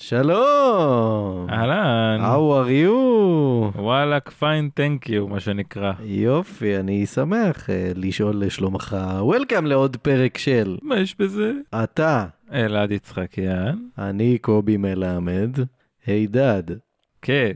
שלום! 0.00 1.46
אהלן, 1.50 2.20
How 2.20 2.66
are 2.66 2.68
you? 2.68 2.92
וואלאק 3.80 4.30
פיין 4.30 4.70
תנק 4.74 5.08
יו 5.08 5.28
מה 5.28 5.40
שנקרא. 5.40 5.92
יופי, 6.04 6.76
אני 6.76 7.06
שמח 7.06 7.70
אה, 7.70 7.90
לשאול 7.94 8.42
לשלומך. 8.44 8.96
Welcome 9.20 9.64
לעוד 9.64 9.96
פרק 9.96 10.38
של 10.38 10.78
מה 10.82 10.96
יש 11.00 11.16
בזה? 11.18 11.52
אתה, 11.82 12.26
אלעד 12.52 12.90
יצחקיאן. 12.90 13.78
אני 13.98 14.38
קובי 14.38 14.76
מלמד, 14.76 15.50
הידד. 16.06 16.62
כן, 17.22 17.52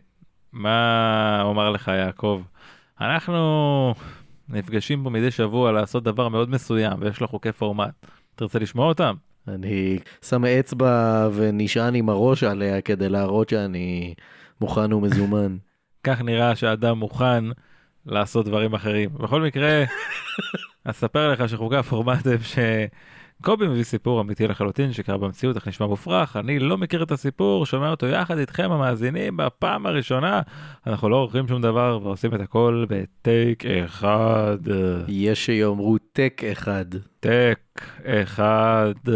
מה 0.52 1.43
אומר 1.45 1.70
לך 1.70 1.88
יעקב? 1.88 2.43
אנחנו 3.00 3.95
נפגשים 4.48 5.04
פה 5.04 5.11
מדי 5.11 5.30
שבוע 5.30 5.72
לעשות 5.72 6.04
דבר 6.04 6.29
מאוד 6.29 6.50
מסוים 6.50 6.93
ויש 7.00 7.20
לו 7.20 7.29
חוקי 7.29 7.52
פורמט. 7.52 8.06
תרצה 8.34 8.59
לשמוע 8.59 8.86
אותם? 8.88 9.14
אני 9.48 9.98
שם 10.22 10.45
אצבע 10.45 11.29
ונשען 11.34 11.95
עם 11.95 12.08
הראש 12.08 12.43
עליה 12.45 12.80
כדי 12.80 13.08
להראות 13.08 13.48
שאני 13.48 14.14
מוכן 14.61 14.93
ומזומן. 14.93 15.57
כך 16.04 16.21
נראה 16.21 16.57
שאדם 16.57 16.99
מוכן 16.99 17.44
לעשות 18.07 18.46
דברים 18.46 18.75
אחרים. 18.75 19.11
בכל 19.14 19.43
מקרה, 19.43 19.85
אספר 20.85 21.32
לך 21.32 21.49
שחוקי 21.49 21.76
הפורמט 21.76 22.26
הם 22.26 22.39
שקובי 23.42 23.68
מביא 23.68 23.84
סיפור 23.84 24.20
אמיתי 24.20 24.46
לחלוטין 24.46 24.92
שקרה 24.92 25.18
במציאות, 25.18 25.56
איך 25.56 25.68
נשמע 25.68 25.86
מופרך, 25.86 26.36
אני 26.36 26.58
לא 26.58 26.78
מכיר 26.78 27.02
את 27.02 27.10
הסיפור, 27.10 27.66
שומע 27.66 27.90
אותו 27.90 28.06
יחד 28.06 28.38
איתכם 28.38 28.72
המאזינים 28.72 29.36
בפעם 29.36 29.86
הראשונה, 29.86 30.40
אנחנו 30.86 31.08
לא 31.08 31.16
עורכים 31.16 31.48
שום 31.48 31.62
דבר 31.62 31.98
ועושים 32.02 32.34
את 32.34 32.41
הכל 32.41 32.86
בטייק 32.88 33.66
אחד. 33.66 34.58
יש 35.08 35.46
שיאמרו 35.46 35.96
טק 36.12 36.42
אחד. 36.52 36.84
טק 37.20 37.60
אחד. 38.05 38.94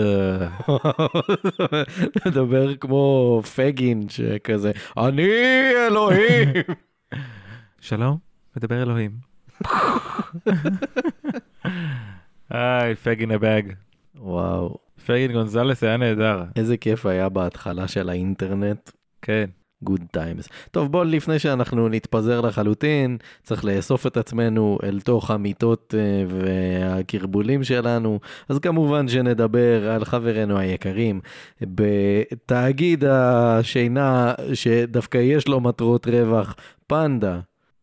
מדבר 2.27 2.77
כמו 2.77 3.41
פגין 3.57 4.09
שכזה, 4.09 4.71
אני 4.99 5.29
אלוהים. 5.87 6.49
שלום, 7.81 8.19
מדבר 8.57 8.83
אלוהים. 8.83 9.11
היי, 12.51 12.95
פגין 12.95 13.31
הבאג. 13.31 13.86
וואו, 14.19 14.77
פגין 15.07 15.33
גונזלס 15.33 15.83
היה 15.85 15.97
נהדר. 15.97 16.45
איזה 16.57 16.77
כיף 16.77 17.07
היה 17.07 17.29
בהתחלה 17.29 17.89
של 17.89 18.09
האינטרנט. 18.09 18.91
כן. 19.23 19.47
good 19.83 20.01
times. 20.13 20.49
טוב 20.71 20.93
בוא 20.93 21.05
לפני 21.05 21.39
שאנחנו 21.39 21.89
נתפזר 21.89 22.41
לחלוטין 22.41 23.17
צריך 23.43 23.65
לאסוף 23.65 24.07
את 24.07 24.17
עצמנו 24.17 24.79
אל 24.83 25.01
תוך 25.01 25.31
המיטות 25.31 25.95
אה, 25.99 26.25
והקרבולים 26.29 27.65
שלנו 27.65 28.21
אז 28.49 28.59
כמובן 28.59 29.09
שנדבר 29.09 29.91
על 29.91 30.05
חברינו 30.05 30.59
היקרים 30.59 31.21
בתאגיד 31.61 33.05
השינה 33.05 34.35
שדווקא 34.55 35.19
יש 35.19 35.49
לו 35.49 35.61
מטרות 35.61 36.07
רווח 36.07 36.57
פנדה. 36.87 37.41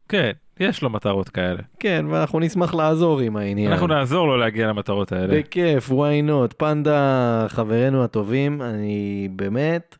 כן, 0.09 0.32
יש 0.59 0.82
לו 0.82 0.90
מטרות 0.90 1.30
כאלה. 1.30 1.62
כן 1.80 2.06
ואנחנו 2.09 2.40
נשמח 2.40 2.73
לעזור 2.73 3.20
עם 3.20 3.36
העניין. 3.36 3.72
אנחנו 3.72 3.88
נעזור 3.88 4.28
לו 4.28 4.38
להגיע 4.38 4.68
למטרות 4.68 5.12
האלה. 5.12 5.40
בכיף 5.40 5.90
why 5.90 6.30
not 6.30 6.54
פנדה 6.58 7.46
חברינו 7.50 8.04
הטובים 8.04 8.62
אני 8.62 9.30
באמת 9.31 9.98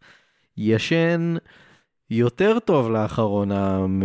ישן 0.58 1.36
יותר 2.10 2.60
טוב 2.60 2.92
לאחרונה, 2.92 3.88
מ... 3.88 4.04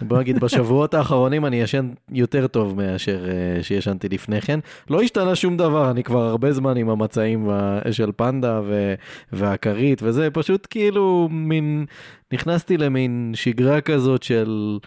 בוא 0.08 0.18
נגיד 0.18 0.40
בשבועות 0.40 0.94
האחרונים 0.94 1.46
אני 1.46 1.60
ישן 1.60 1.90
יותר 2.12 2.46
טוב 2.46 2.76
מאשר 2.76 3.24
uh, 3.24 3.62
שישנתי 3.62 4.08
לפני 4.08 4.40
כן. 4.40 4.60
לא 4.90 5.02
השתנה 5.02 5.34
שום 5.34 5.56
דבר, 5.56 5.90
אני 5.90 6.04
כבר 6.04 6.22
הרבה 6.22 6.52
זמן 6.52 6.76
עם 6.76 6.90
המצעים 6.90 7.48
של 7.90 8.10
פנדה 8.16 8.60
ו... 8.64 8.94
והכרית 9.32 10.02
וזה, 10.02 10.30
פשוט 10.30 10.66
כאילו 10.70 11.28
מין, 11.30 11.86
נכנסתי 12.32 12.76
למין 12.76 13.32
שגרה 13.34 13.80
כזאת 13.80 14.22
של 14.22 14.78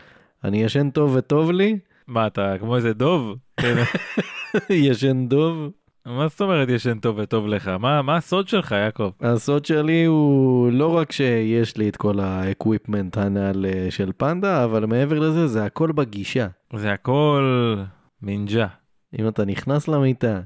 אני 0.44 0.64
ישן 0.64 0.90
טוב 0.90 1.16
וטוב 1.16 1.52
לי. 1.52 1.78
מה 2.08 2.28
אתה 2.28 2.56
כמו 2.60 2.76
איזה 2.76 2.94
דוב? 2.94 3.36
ישן 4.70 5.28
דוב. 5.28 5.72
מה 6.06 6.28
זאת 6.28 6.42
אומרת 6.42 6.70
ישן 6.70 7.00
טוב 7.00 7.20
וטוב 7.20 7.48
לך? 7.48 7.68
מה, 7.68 8.02
מה 8.02 8.16
הסוד 8.16 8.48
שלך 8.48 8.72
יעקב? 8.72 9.12
הסוד 9.22 9.66
שלי 9.66 10.06
הוא 10.06 10.72
לא 10.72 10.98
רק 10.98 11.12
שיש 11.12 11.78
לי 11.78 11.90
את 11.90 11.96
כל 11.96 12.20
ה 12.20 12.30
equipment 12.30 13.18
הנ"ל 13.18 13.66
של 13.90 14.12
פנדה, 14.18 14.64
אבל 14.64 14.86
מעבר 14.86 15.20
לזה 15.20 15.48
זה 15.48 15.66
הכל 15.66 15.92
בגישה. 15.92 16.48
זה 16.76 16.92
הכל 16.92 17.76
מינג'ה. 18.22 18.68
אם 19.20 19.28
אתה 19.28 19.46
נכנס 19.46 19.88
למיטה 19.88 20.42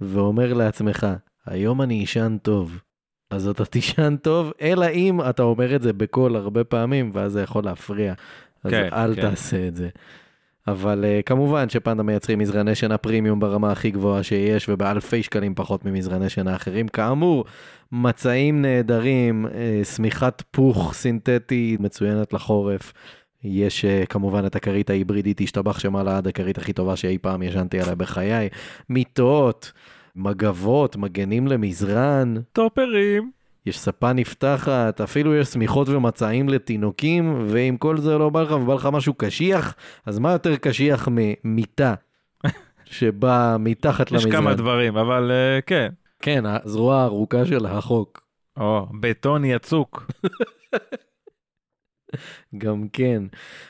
ואומר 0.00 0.52
לעצמך, 0.52 1.06
היום 1.46 1.82
אני 1.82 2.04
אשן 2.04 2.36
טוב, 2.42 2.80
אז 3.30 3.48
אתה 3.48 3.64
תישן 3.74 4.16
טוב, 4.16 4.52
אלא 4.60 4.86
אם 4.88 5.20
אתה 5.30 5.42
אומר 5.42 5.76
את 5.76 5.82
זה 5.82 5.92
בקול 5.92 6.36
הרבה 6.36 6.64
פעמים, 6.64 7.10
ואז 7.14 7.32
זה 7.32 7.42
יכול 7.42 7.64
להפריע. 7.64 8.14
אז 8.64 8.70
כן, 8.70 8.88
אל 8.92 9.14
תגיד. 9.14 9.20
תעשה 9.20 9.68
את 9.68 9.76
זה. 9.76 9.88
אבל 10.68 11.04
אה, 11.04 11.22
כמובן 11.22 11.68
שפנדה 11.68 12.02
מייצרים 12.02 12.38
מזרני 12.38 12.74
שינה 12.74 12.98
פרימיום 12.98 13.40
ברמה 13.40 13.72
הכי 13.72 13.90
גבוהה 13.90 14.22
שיש 14.22 14.68
ובאלפי 14.68 15.22
שקלים 15.22 15.54
פחות 15.54 15.84
ממזרני 15.84 16.28
שינה 16.28 16.56
אחרים. 16.56 16.88
כאמור, 16.88 17.44
מצעים 17.92 18.62
נהדרים, 18.62 19.46
uh, 19.46 19.84
שמיכת 19.84 20.42
פוך 20.50 20.94
סינתטי 20.94 21.76
מצוינת 21.80 22.32
לחורף. 22.32 22.92
יש 23.44 23.84
uh, 23.84 24.06
כמובן 24.06 24.46
את 24.46 24.56
הכרית 24.56 24.90
ההיברידית 24.90 25.40
השתבח 25.40 25.78
שמעלה 25.78 26.16
עד 26.16 26.26
הכרית 26.26 26.58
הכי 26.58 26.72
טובה 26.72 26.96
שאי 26.96 27.18
פעם 27.18 27.42
ישנתי 27.42 27.80
עליה 27.80 27.94
בחיי. 27.94 28.48
מיטות, 28.88 29.72
מגבות, 30.16 30.96
מגנים 30.96 31.46
למזרן. 31.46 32.34
טופרים. 32.52 33.39
יש 33.70 33.78
ספה 33.78 34.12
נפתחת, 34.12 35.00
אפילו 35.00 35.34
יש 35.34 35.48
שמיכות 35.48 35.88
ומצעים 35.88 36.48
לתינוקים, 36.48 37.44
ואם 37.46 37.76
כל 37.78 37.98
זה 37.98 38.18
לא 38.18 38.28
בא 38.30 38.42
לך 38.42 38.50
ובא 38.50 38.74
לך 38.74 38.88
משהו 38.92 39.14
קשיח, 39.14 39.74
אז 40.06 40.18
מה 40.18 40.32
יותר 40.32 40.56
קשיח 40.56 41.08
ממיטה 41.10 41.94
שבאה 42.84 43.58
מתחת 43.58 44.06
יש 44.06 44.12
למזרן? 44.12 44.32
כמה 44.32 44.54
דברים, 44.54 44.96
אבל 44.96 45.30
uh, 45.30 45.62
כן. 45.66 45.88
כן, 46.22 46.44
הזרוע 46.46 46.96
הארוכה 46.96 47.46
של 47.46 47.66
החוק. 47.66 48.20
או, 48.56 48.86
בטון 49.00 49.44
יצוק. 49.44 50.06
גם 52.58 52.86
כן. 52.92 53.22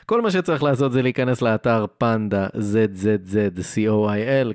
כל 0.05 0.21
מה 0.21 0.31
שצריך 0.31 0.63
לעשות 0.63 0.91
זה 0.91 1.01
להיכנס 1.01 1.41
לאתר 1.41 1.85
פנדה 1.97 2.47
ZZZ 2.47 3.61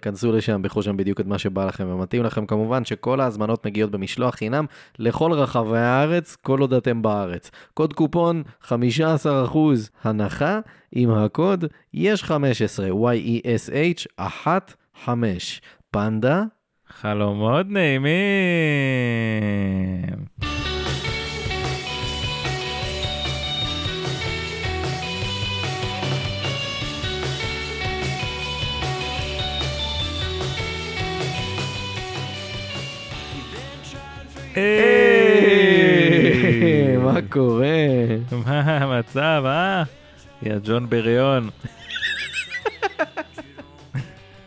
כנסו 0.03 0.33
לשם, 0.33 0.63
בחרו 0.63 0.83
שם 0.83 0.97
בדיוק 0.97 1.21
את 1.21 1.27
מה 1.27 1.39
שבא 1.39 1.67
לכם 1.67 1.89
ומתאים 1.89 2.25
לכם. 2.25 2.47
כמובן 2.47 2.85
שכל 2.85 3.21
ההזמנות 3.21 3.67
מגיעות 3.67 3.91
במשלוח 3.91 4.35
חינם 4.35 4.65
לכל 4.99 5.33
רחבי 5.33 5.79
הארץ, 5.79 6.37
כל 6.43 6.61
עוד 6.61 6.73
אתם 6.73 7.03
בארץ. 7.03 7.51
קוד 7.75 7.93
קופון 7.93 8.43
15% 8.63 8.75
הנחה 10.05 10.61
עם 10.93 11.11
הקוד 11.11 11.65
יש 11.95 12.23
15 12.23 12.89
Y-E-S-H 12.89 14.23
1-5 15.07 15.09
פנדה. 15.91 16.43
חלומות 16.89 17.67
נעימים. 17.69 18.07
היי, 35.57 36.97
מה 36.97 37.19
קורה? 37.31 37.67
מה 38.47 38.61
המצב, 38.61 39.43
אה? 39.47 39.83
יא 40.43 40.55
ג'ון 40.65 40.89
בריון. 40.91 41.49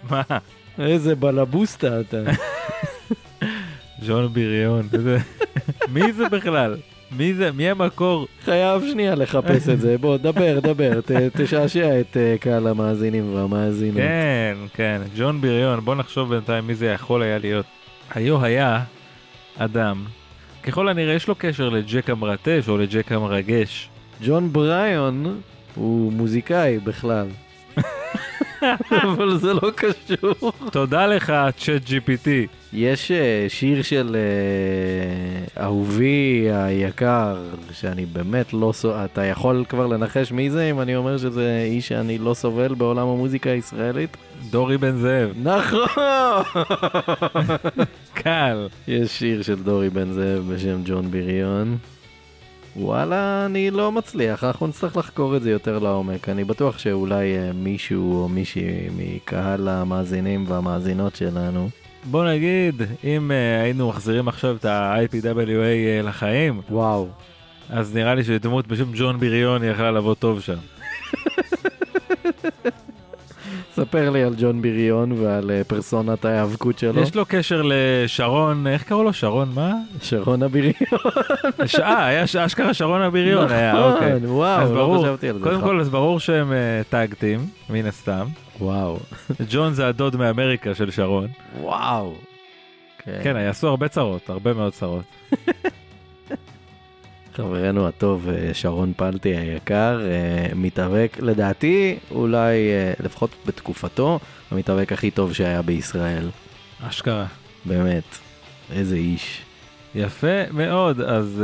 מה? 0.10 0.22
איזה 0.80 1.16
בלבוסטה 1.16 2.00
אתה. 2.02 2.18
ג'ון 4.08 4.34
בריון. 4.34 4.88
מי 5.90 6.14
זה 6.14 6.30
בכלל? 6.30 6.78
מי 7.18 7.34
זה? 7.34 7.52
מי 7.52 7.70
המקור? 7.70 8.28
חייב 8.46 8.82
שנייה 8.92 9.16
לחפש 9.16 9.70
את 9.70 9.80
זה. 9.82 9.98
בוא, 9.98 10.18
דבר, 10.18 10.60
דבר, 10.60 11.02
ת- 11.02 11.12
תשעשע 11.42 12.00
את 12.00 12.18
אה, 12.18 12.36
קהל 12.40 12.68
המאזינים 12.68 13.36
והמאזינות. 13.36 13.98
כן, 13.98 14.58
כן, 14.74 15.02
ג'ון 15.18 15.42
בריון. 15.42 15.80
בוא 15.80 15.96
נחשוב 15.96 16.30
בינתיים 16.30 16.68
מי 16.68 16.76
זה 16.76 16.86
יכול 16.86 17.22
היה 17.24 17.38
להיות. 17.38 17.66
היו 18.16 18.44
היה 18.46 18.80
אדם, 19.62 20.06
ככל 20.64 20.90
הנראה 20.90 21.14
יש 21.14 21.28
לו 21.28 21.36
קשר 21.38 21.70
לג'ק 21.70 22.10
המרטש 22.10 22.70
או 22.70 22.78
לג'ק 22.78 23.12
המרגש. 23.12 23.90
ג'ון 24.26 24.54
בריון 24.54 25.42
הוא 25.76 26.14
מוזיקאי 26.14 26.80
בכלל. 26.80 27.28
אבל 29.14 29.38
זה 29.38 29.54
לא 29.54 29.72
קשור. 29.76 30.52
תודה 30.72 31.08
לך, 31.08 31.34
צ'אט 31.58 31.82
GPT. 31.88 32.28
יש 32.74 33.12
אה, 33.12 33.46
שיר 33.48 33.82
של 33.82 34.16
אה, 34.16 35.64
אהובי 35.64 36.48
היקר, 36.54 37.38
שאני 37.72 38.06
באמת 38.06 38.54
לא... 38.54 38.72
סו- 38.76 39.06
אתה 39.06 39.24
יכול 39.26 39.66
כבר 39.70 39.88
לנחש 39.88 40.32
מי 40.32 40.50
זה 40.52 40.70
אם 40.70 40.82
אני 40.82 40.96
אומר 40.96 41.18
שזה 41.18 41.62
איש 41.66 41.88
שאני 41.88 42.18
לא 42.18 42.34
סובל 42.34 42.74
בעולם 42.74 43.08
המוזיקה 43.08 43.50
הישראלית? 43.50 44.18
דורי 44.50 44.78
בן 44.78 44.96
זאב. 44.98 45.30
נכון! 45.44 45.88
קל. 48.14 48.68
יש 48.88 49.20
שיר 49.20 49.42
של 49.42 49.64
דורי 49.64 49.90
בן 49.90 50.12
זאב 50.12 50.54
בשם 50.54 50.82
ג'ון 50.86 51.12
בריון. 51.12 51.78
וואלה, 52.76 53.46
אני 53.46 53.72
לא 53.72 53.92
מצליח, 53.92 54.44
אנחנו 54.44 54.68
נצטרך 54.68 54.98
לחקור 54.98 55.38
את 55.38 55.42
זה 55.42 55.52
יותר 55.52 55.80
לעומק. 55.80 56.30
אני 56.30 56.44
בטוח 56.44 56.80
שאולי 56.80 57.38
אה, 57.38 57.52
מישהו 57.54 58.24
או 58.24 58.30
מישהי 58.30 58.90
מקהל 58.98 59.68
המאזינים 59.68 60.46
והמאזינות 60.48 61.16
שלנו. 61.16 61.70
בוא 62.06 62.26
נגיד, 62.26 62.82
אם 63.04 63.32
uh, 63.32 63.64
היינו 63.64 63.90
מחזירים 63.90 64.28
עכשיו 64.28 64.56
את 64.56 64.66
ה-IPWA 64.66 66.04
uh, 66.04 66.08
לחיים, 66.08 66.62
וואו. 66.70 67.08
אז 67.70 67.96
נראה 67.96 68.16
לי 68.16 68.24
שדמות 68.24 68.68
בשם 68.68 68.92
ג'ון 68.96 69.20
בריון 69.20 69.64
יכלה 69.64 69.92
לבוא 69.92 70.16
טוב 70.16 70.42
שם. 70.42 70.58
ספר 73.80 74.10
לי 74.10 74.24
על 74.24 74.34
ג'ון 74.40 74.62
בריון 74.62 75.12
ועל 75.12 75.52
אה, 75.52 75.64
פרסונת 75.64 76.26
ההיאבקות 76.26 76.80
שלו. 76.80 77.02
יש 77.02 77.16
לו 77.16 77.26
קשר 77.28 77.62
לשרון, 77.66 78.68
איך 78.68 78.84
קראו 78.84 79.04
לו? 79.04 79.14
שרון 79.14 79.50
מה? 79.56 79.74
שרון 80.02 80.44
הבריון. 80.44 80.74
אה, 81.84 82.06
היה 82.06 82.24
אשכרה 82.24 82.74
שרון 82.74 83.02
הבריון 83.02 83.52
היה, 83.52 83.84
אוקיי. 83.84 84.14
נכון, 84.14 84.26
וואו, 84.26 84.76
לא 84.76 85.00
חשבתי 85.02 85.30
על 85.30 85.38
זה. 85.38 85.44
קודם 85.44 85.62
כל 85.62 85.80
אז 85.80 85.90
ברור 85.90 86.20
שהם 86.20 86.54
טאגטים, 86.90 87.40
מן 87.70 87.86
הסתם. 87.86 88.26
וואו, 88.60 89.00
ג'ון 89.50 89.74
זה 89.74 89.88
הדוד 89.88 90.16
מאמריקה 90.16 90.76
של 90.76 90.92
שרון. 90.92 91.28
וואו. 91.60 92.14
כן, 93.24 93.36
יעשו 93.36 93.68
הרבה 93.68 93.88
צרות, 93.88 94.30
הרבה 94.30 94.54
מאוד 94.54 94.74
צרות. 94.74 95.06
חברנו 97.40 97.88
הטוב 97.88 98.30
אה, 98.30 98.54
שרון 98.54 98.94
פלטי 98.98 99.30
היקר, 99.38 100.02
אה, 100.02 100.48
מתאבק, 100.56 101.18
לדעתי, 101.20 102.00
אולי 102.12 102.70
אה, 102.70 102.94
לפחות 103.00 103.36
בתקופתו, 103.46 104.20
המתאבק 104.52 104.92
הכי 104.92 105.12
טוב 105.12 105.34
שהיה 105.34 105.62
בישראל. 105.62 106.30
אשכרה. 106.82 107.26
באמת, 107.66 108.04
איזה 108.72 108.96
איש. 108.96 109.42
יפה 109.96 110.52
מאוד, 110.52 111.02
אז 111.02 111.44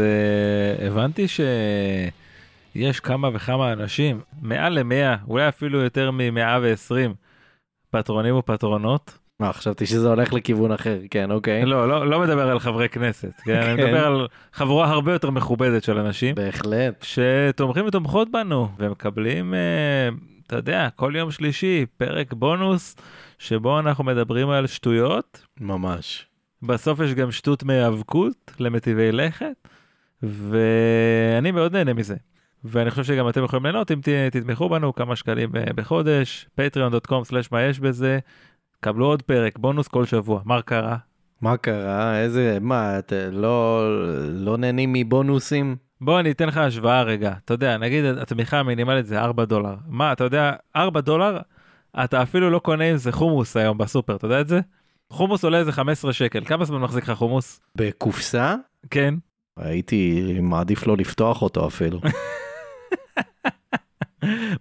uh, 0.79 0.83
הבנתי 0.83 1.27
שיש 1.27 2.99
כמה 2.99 3.29
וכמה 3.33 3.73
אנשים, 3.73 4.21
מעל 4.41 4.79
למאה, 4.79 5.15
אולי 5.27 5.47
אפילו 5.47 5.81
יותר 5.81 6.11
מ-120 6.11 7.13
פטרונים 7.91 8.35
ופטרונות. 8.35 9.17
מה, 9.39 9.53
חשבתי 9.53 9.85
שזה 9.85 10.07
הולך 10.07 10.33
לכיוון 10.33 10.71
אחר, 10.71 10.99
כן, 11.11 11.31
אוקיי. 11.31 11.65
לא, 11.65 11.89
לא, 11.89 12.07
לא 12.09 12.19
מדבר 12.19 12.49
על 12.49 12.59
חברי 12.59 12.89
כנסת, 12.89 13.33
כן? 13.43 13.61
אני 13.61 13.81
כן. 13.81 13.87
מדבר 13.87 14.05
על 14.05 14.27
חבורה 14.53 14.89
הרבה 14.89 15.13
יותר 15.13 15.29
מכובדת 15.29 15.83
של 15.83 15.97
אנשים 15.97 16.35
בהחלט. 16.35 17.03
שתומכים 17.05 17.85
ותומכות 17.85 18.31
בנו 18.31 18.67
ומקבלים, 18.79 19.53
uh, 19.53 20.15
אתה 20.47 20.55
יודע, 20.55 20.89
כל 20.95 21.13
יום 21.15 21.31
שלישי 21.31 21.85
פרק 21.97 22.33
בונוס 22.33 22.95
שבו 23.39 23.79
אנחנו 23.79 24.03
מדברים 24.03 24.49
על 24.49 24.67
שטויות. 24.67 25.45
ממש. 25.61 26.25
בסוף 26.61 26.99
יש 26.99 27.13
גם 27.13 27.31
שטות 27.31 27.63
מהיאבקות 27.63 28.51
למטיבי 28.59 29.11
לכת, 29.11 29.67
ואני 30.23 31.51
מאוד 31.51 31.73
נהנה 31.73 31.93
מזה. 31.93 32.15
ואני 32.63 32.91
חושב 32.91 33.03
שגם 33.03 33.29
אתם 33.29 33.43
יכולים 33.43 33.65
ליהנות 33.65 33.91
אם 33.91 33.99
תתמכו 34.31 34.69
בנו 34.69 34.95
כמה 34.95 35.15
שקלים 35.15 35.55
אה, 35.55 35.73
בחודש, 35.75 36.47
patreon.com/מה 36.59 37.61
יש 37.61 37.79
בזה, 37.79 38.19
קבלו 38.79 39.05
עוד 39.05 39.21
פרק, 39.21 39.57
בונוס 39.59 39.87
כל 39.87 40.05
שבוע, 40.05 40.41
מה 40.45 40.61
קרה? 40.61 40.97
מה 41.41 41.57
קרה? 41.57 42.19
איזה, 42.19 42.57
מה, 42.61 42.99
את 42.99 43.13
לא, 43.31 43.83
לא 44.31 44.57
נהנים 44.57 44.93
מבונוסים? 44.93 45.75
בוא 46.01 46.19
אני 46.19 46.31
אתן 46.31 46.47
לך 46.47 46.57
השוואה 46.57 47.03
רגע, 47.03 47.33
אתה 47.45 47.53
יודע, 47.53 47.77
נגיד 47.77 48.05
התמיכה 48.05 48.59
המינימלית 48.59 49.05
זה 49.05 49.19
4 49.19 49.45
דולר, 49.45 49.75
מה, 49.87 50.11
אתה 50.11 50.23
יודע, 50.23 50.53
4 50.75 51.01
דולר, 51.01 51.39
אתה 52.03 52.21
אפילו 52.21 52.49
לא 52.49 52.59
קונה 52.59 52.83
עם 52.83 52.97
זה 52.97 53.11
חומוס 53.11 53.57
היום 53.57 53.77
בסופר, 53.77 54.15
אתה 54.15 54.25
יודע 54.25 54.41
את 54.41 54.47
זה? 54.47 54.59
חומוס 55.09 55.43
עולה 55.43 55.57
איזה 55.57 55.71
15 55.71 56.13
שקל, 56.13 56.45
כמה 56.45 56.65
זמן 56.65 56.81
מחזיק 56.81 57.03
לך 57.03 57.17
חומוס? 57.17 57.59
בקופסה? 57.75 58.55
כן. 58.89 59.13
הייתי 59.57 60.23
מעדיף 60.41 60.87
לא 60.87 60.97
לפתוח 60.97 61.41
אותו 61.41 61.67
אפילו. 61.67 61.99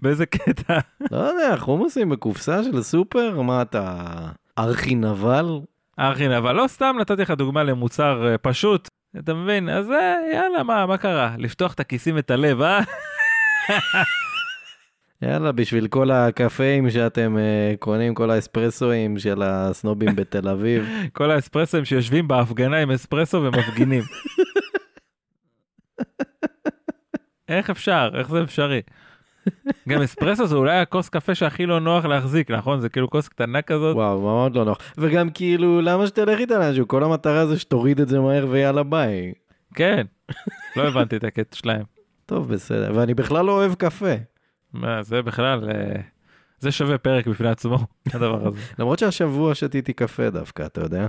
באיזה 0.02 0.26
קטע? 0.26 0.78
לא 1.11 1.16
יודע, 1.16 1.56
חומוסים 1.56 2.08
בקופסה 2.08 2.64
של 2.64 2.82
סופר? 2.82 3.40
מה 3.40 3.62
אתה 3.62 3.96
ארכי 4.58 4.94
נבל? 4.94 5.61
ארכין, 5.99 6.32
אבל 6.32 6.52
לא 6.52 6.66
סתם 6.66 6.96
נתתי 7.00 7.22
לך 7.22 7.31
דוגמה 7.31 7.62
למוצר 7.62 8.26
אה, 8.26 8.38
פשוט, 8.38 8.88
אתה 9.19 9.34
מבין? 9.34 9.69
אז 9.69 9.90
אה, 9.90 10.14
יאללה, 10.32 10.62
מה, 10.62 10.87
מה 10.87 10.96
קרה? 10.96 11.34
לפתוח 11.38 11.75
את 11.75 11.81
הכיסים 11.81 12.16
ואת 12.16 12.31
הלב, 12.31 12.62
אה? 12.62 12.81
יאללה, 15.22 15.52
בשביל 15.52 15.88
כל 15.88 16.11
הקפאים 16.11 16.90
שאתם 16.90 17.37
uh, 17.37 17.76
קונים, 17.76 18.14
כל 18.14 18.31
האספרסואים 18.31 19.19
של 19.19 19.43
הסנובים 19.43 20.16
בתל 20.16 20.49
אביב. 20.49 20.88
כל 21.12 21.31
האספרסואים 21.31 21.84
שיושבים 21.84 22.28
בהפגנה 22.28 22.76
עם 22.76 22.90
אספרסו 22.90 23.43
ומפגינים. 23.43 24.02
איך 27.49 27.70
אפשר? 27.70 28.11
איך 28.14 28.31
זה 28.31 28.43
אפשרי? 28.43 28.81
גם 29.88 30.02
אספרסו 30.02 30.46
זה 30.46 30.56
אולי 30.56 30.79
הכוס 30.79 31.08
קפה 31.08 31.35
שהכי 31.35 31.67
לא 31.67 31.81
נוח 31.81 32.05
להחזיק, 32.05 32.50
נכון? 32.50 32.81
זה 32.81 32.88
כאילו 32.88 33.11
כוס 33.11 33.29
קטנה 33.29 33.62
כזאת. 33.62 33.96
וואו, 33.96 34.20
מאוד 34.20 34.56
לא 34.56 34.64
נוח. 34.64 34.79
וגם 34.99 35.31
כאילו, 35.31 35.81
למה 35.81 36.06
שתלך 36.06 36.41
איתה 36.41 36.58
לאנשהו? 36.58 36.88
כל 36.88 37.05
המטרה 37.05 37.46
זה 37.46 37.58
שתוריד 37.58 38.00
את 38.00 38.08
זה 38.08 38.20
מהר 38.20 38.46
ויאללה 38.50 38.82
ביי. 38.82 39.32
כן, 39.75 40.06
לא 40.76 40.88
הבנתי 40.88 41.17
את 41.17 41.25
הקטע 41.25 41.56
שלהם. 41.56 41.82
טוב, 42.26 42.52
בסדר. 42.52 42.93
ואני 42.94 43.14
בכלל 43.14 43.44
לא 43.44 43.52
אוהב 43.52 43.75
קפה. 43.75 44.14
מה, 44.73 45.02
זה 45.02 45.23
בכלל, 45.23 45.70
אה, 45.70 46.00
זה 46.58 46.73
שווה 46.73 46.99
פרק 46.99 47.26
בפני 47.26 47.49
עצמו, 47.49 47.79
הדבר 48.14 48.47
הזה. 48.47 48.58
למרות 48.79 48.99
שהשבוע 48.99 49.55
שתיתי 49.55 49.93
קפה 49.93 50.31
דווקא, 50.31 50.67
אתה 50.67 50.81
יודע? 50.81 51.06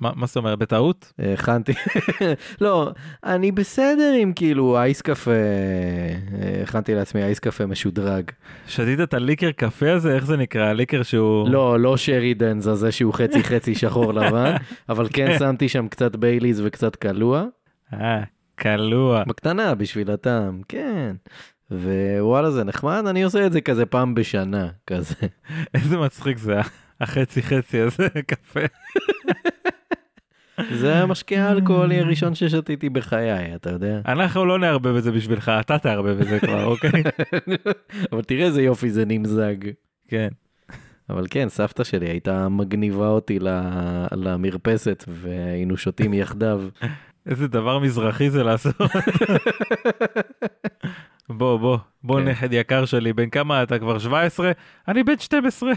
מה 0.00 0.10
מה 0.14 0.26
זאת 0.26 0.36
אומרת, 0.36 0.58
בטעות? 0.58 1.12
הכנתי, 1.32 1.72
לא, 2.60 2.90
אני 3.24 3.52
בסדר 3.52 4.12
עם 4.18 4.32
כאילו 4.32 4.78
אייס 4.78 5.02
קפה, 5.02 5.30
אה, 5.30 6.62
הכנתי 6.62 6.94
לעצמי 6.94 7.22
אייס 7.22 7.38
קפה 7.38 7.66
משודרג. 7.66 8.30
שתית 8.66 9.00
את 9.00 9.14
הליקר 9.14 9.50
קפה 9.50 9.92
הזה, 9.92 10.14
איך 10.14 10.26
זה 10.26 10.36
נקרא? 10.36 10.64
הליקר 10.64 11.02
שהוא... 11.02 11.48
לא, 11.48 11.80
לא 11.80 11.96
שרי 11.96 12.34
דנזה, 12.34 12.74
זה 12.74 12.92
שהוא 12.92 13.14
חצי 13.14 13.44
חצי 13.44 13.74
שחור 13.74 14.14
לבן, 14.14 14.54
אבל 14.88 15.08
כן 15.12 15.38
שמתי 15.38 15.68
שם 15.68 15.88
קצת 15.88 16.16
בייליז 16.16 16.62
וקצת 16.64 16.96
קלוע. 16.96 17.44
אה, 17.92 18.22
קלוע. 18.54 19.22
בקטנה 19.26 19.74
בשביל 19.74 20.10
הטעם, 20.10 20.60
כן. 20.68 21.16
ווואלה 21.70 22.50
זה 22.50 22.64
נחמד, 22.64 23.04
אני 23.06 23.22
עושה 23.22 23.46
את 23.46 23.52
זה 23.52 23.60
כזה 23.60 23.86
פעם 23.86 24.14
בשנה, 24.14 24.68
כזה. 24.86 25.14
איזה 25.74 25.98
מצחיק 25.98 26.38
זה, 26.38 26.60
החצי 27.00 27.42
חצי 27.42 27.80
הזה, 27.80 28.08
קפה. 28.26 28.60
זה 30.72 30.98
המשקה 30.98 31.48
האלכוהולי 31.48 32.00
הראשון 32.00 32.34
ששתיתי 32.34 32.88
בחיי, 32.88 33.54
אתה 33.54 33.70
יודע. 33.70 34.00
אנחנו 34.06 34.44
לא 34.46 34.58
נערבב 34.58 34.96
את 34.96 35.02
זה 35.02 35.12
בשבילך, 35.12 35.52
אתה 35.60 35.78
תערבב 35.78 36.20
את 36.20 36.28
זה 36.28 36.40
כבר, 36.40 36.64
אוקיי? 36.64 37.02
אבל 38.12 38.22
תראה 38.22 38.44
איזה 38.44 38.62
יופי 38.62 38.90
זה 38.90 39.04
נמזג. 39.04 39.56
כן. 40.08 40.28
אבל 41.10 41.26
כן, 41.30 41.48
סבתא 41.48 41.84
שלי 41.84 42.08
הייתה 42.08 42.48
מגניבה 42.48 43.08
אותי 43.08 43.38
למרפסת 44.12 45.04
והיינו 45.08 45.76
שותים 45.76 46.14
יחדיו. 46.14 46.62
איזה 47.30 47.48
דבר 47.48 47.78
מזרחי 47.78 48.30
זה 48.30 48.42
לעשות. 48.42 48.74
בוא, 51.28 51.56
בוא, 51.56 51.78
בוא 52.02 52.20
כן. 52.20 52.28
נכד 52.28 52.52
יקר 52.52 52.84
שלי, 52.84 53.12
בן 53.12 53.30
כמה 53.30 53.62
אתה 53.62 53.78
כבר 53.78 53.98
17? 53.98 54.52
אני 54.88 55.04
בן 55.04 55.18
12. 55.18 55.72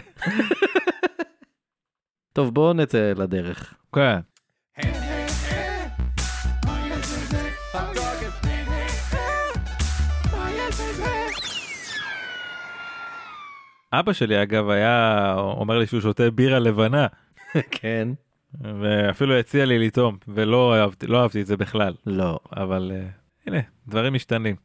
טוב, 2.32 2.54
בואו 2.54 2.72
נצא 2.72 3.12
לדרך. 3.16 3.74
כן. 3.94 4.18
אבא 13.92 14.12
שלי 14.12 14.42
אגב 14.42 14.68
היה 14.68 15.34
אומר 15.36 15.78
לי 15.78 15.86
שהוא 15.86 16.00
שותה 16.00 16.30
בירה 16.30 16.58
לבנה 16.58 17.06
כן. 17.70 18.08
ואפילו 18.60 19.38
הציע 19.38 19.64
לי 19.64 19.86
לטעום 19.86 20.16
ולא 20.28 20.74
אהבתי 20.74 21.06
לא 21.06 21.22
אהבתי 21.22 21.40
את 21.40 21.46
זה 21.46 21.56
בכלל 21.56 21.94
לא. 22.06 22.38
אבל 22.56 22.92
uh, 22.94 23.48
הנה 23.48 23.60
דברים 23.88 24.14
משתנים 24.14 24.56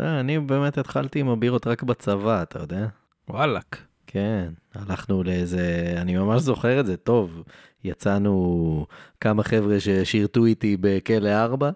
אה, 0.00 0.20
אני 0.20 0.38
באמת 0.38 0.78
התחלתי 0.78 1.20
עם 1.20 1.28
הבירות 1.28 1.66
רק 1.66 1.82
בצבא, 1.82 2.42
אתה 2.42 2.58
יודע? 2.58 2.86
וואלאק 3.28 3.86
כן, 4.06 4.48
הלכנו 4.74 5.22
לאיזה, 5.22 5.94
אני 5.96 6.16
ממש 6.16 6.42
זוכר 6.42 6.80
את 6.80 6.86
זה 6.86 6.96
טוב. 6.96 7.42
יצאנו 7.84 8.86
כמה 9.20 9.42
חבר'ה 9.42 9.80
ששירתו 9.80 10.44
איתי 10.44 10.76
בכלא 10.80 11.28
4, 11.28 11.70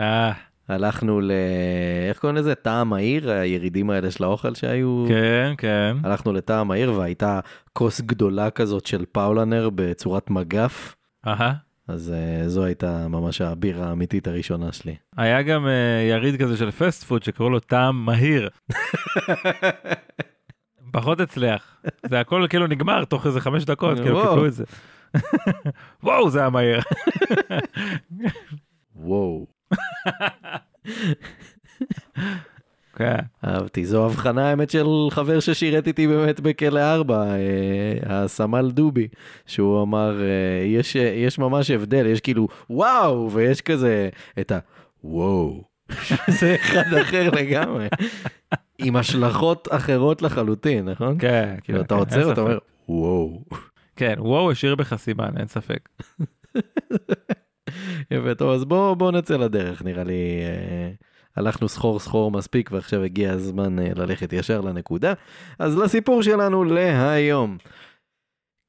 אה 0.00 0.32
הלכנו 0.70 1.20
ל... 1.20 1.32
איך 2.08 2.18
קוראים 2.18 2.36
לזה? 2.36 2.54
טעם 2.54 2.92
העיר? 2.92 3.30
הירידים 3.30 3.90
האלה 3.90 4.10
של 4.10 4.24
האוכל 4.24 4.54
שהיו? 4.54 5.04
כן, 5.08 5.52
כן. 5.58 5.96
הלכנו 6.04 6.32
לטעם 6.32 6.70
העיר 6.70 6.92
והייתה 6.92 7.40
כוס 7.72 8.00
גדולה 8.00 8.50
כזאת 8.50 8.86
של 8.86 9.04
פאולנר 9.12 9.70
בצורת 9.74 10.30
מגף. 10.30 10.96
אהה. 11.26 11.52
אז 11.88 12.14
uh, 12.14 12.48
זו 12.48 12.64
הייתה 12.64 13.08
ממש 13.08 13.40
הבירה 13.40 13.88
האמיתית 13.88 14.28
הראשונה 14.28 14.72
שלי. 14.72 14.94
היה 15.16 15.42
גם 15.42 15.66
uh, 15.66 15.68
יריד 16.10 16.40
כזה 16.42 16.56
של 16.56 16.70
פסט 16.70 17.04
פוד 17.04 17.22
שקראו 17.22 17.50
לו 17.50 17.60
טעם 17.60 18.04
מהיר. 18.04 18.48
פחות 20.92 21.20
הצליח. 21.20 21.76
זה 22.06 22.20
הכל 22.20 22.46
כאילו 22.50 22.66
נגמר 22.66 23.04
תוך 23.04 23.26
איזה 23.26 23.40
חמש 23.40 23.64
דקות, 23.64 23.98
כאילו. 24.02 24.22
קיבלו 24.22 24.46
את 24.46 24.52
זה. 24.52 24.64
וואו, 26.02 26.30
זה 26.30 26.40
היה 26.40 26.50
מהיר. 26.50 26.80
וואו. 28.96 29.46
כן. 32.96 33.16
אהבתי, 33.44 33.86
זו 33.86 34.06
הבחנה 34.06 34.50
האמת 34.50 34.70
של 34.70 34.86
חבר 35.10 35.40
ששירת 35.40 35.86
איתי 35.86 36.06
באמת 36.06 36.40
בכלא 36.40 36.94
4, 36.94 37.24
אה, 37.24 37.36
הסמל 38.06 38.70
דובי, 38.70 39.08
שהוא 39.46 39.82
אמר, 39.82 40.20
אה, 40.22 40.66
יש, 40.66 40.96
אה, 40.96 41.02
יש 41.02 41.38
ממש 41.38 41.70
הבדל, 41.70 42.06
יש 42.06 42.20
כאילו 42.20 42.48
וואו, 42.70 43.30
ויש 43.32 43.60
כזה 43.60 44.08
את 44.40 44.52
ה... 44.52 44.58
וואו. 45.04 45.69
זה 46.40 46.56
אחד 46.60 46.94
אחר 47.02 47.30
לגמרי. 47.30 47.88
עם 48.78 48.96
השלכות 48.96 49.68
אחרות 49.70 50.22
לחלוטין, 50.22 50.88
נכון? 50.88 51.16
כן, 51.18 51.54
כאילו 51.62 51.78
כן, 51.78 51.84
אתה 51.84 51.94
עוצר 51.94 52.28
ואתה 52.28 52.30
ספק. 52.30 52.38
אומר, 52.38 52.58
וואו. 52.88 53.44
כן, 53.96 54.14
וואו 54.18 54.50
השאיר 54.50 54.74
בך 54.74 54.96
סימן, 54.96 55.30
אין 55.36 55.48
ספק. 55.48 55.88
יפה, 58.10 58.34
טוב, 58.38 58.50
אז 58.50 58.64
בואו 58.64 58.96
בוא 58.96 59.12
נצא 59.12 59.36
לדרך, 59.36 59.84
נראה 59.84 60.04
לי. 60.04 60.40
אה, 60.42 60.90
הלכנו 61.36 61.68
סחור 61.68 61.98
סחור 61.98 62.30
מספיק 62.30 62.70
ועכשיו 62.72 63.02
הגיע 63.02 63.32
הזמן 63.32 63.78
אה, 63.78 63.88
ללכת 63.96 64.32
ישר 64.32 64.60
לנקודה. 64.60 65.12
אז 65.58 65.78
לסיפור 65.78 66.22
שלנו 66.22 66.64
להיום. 66.64 67.56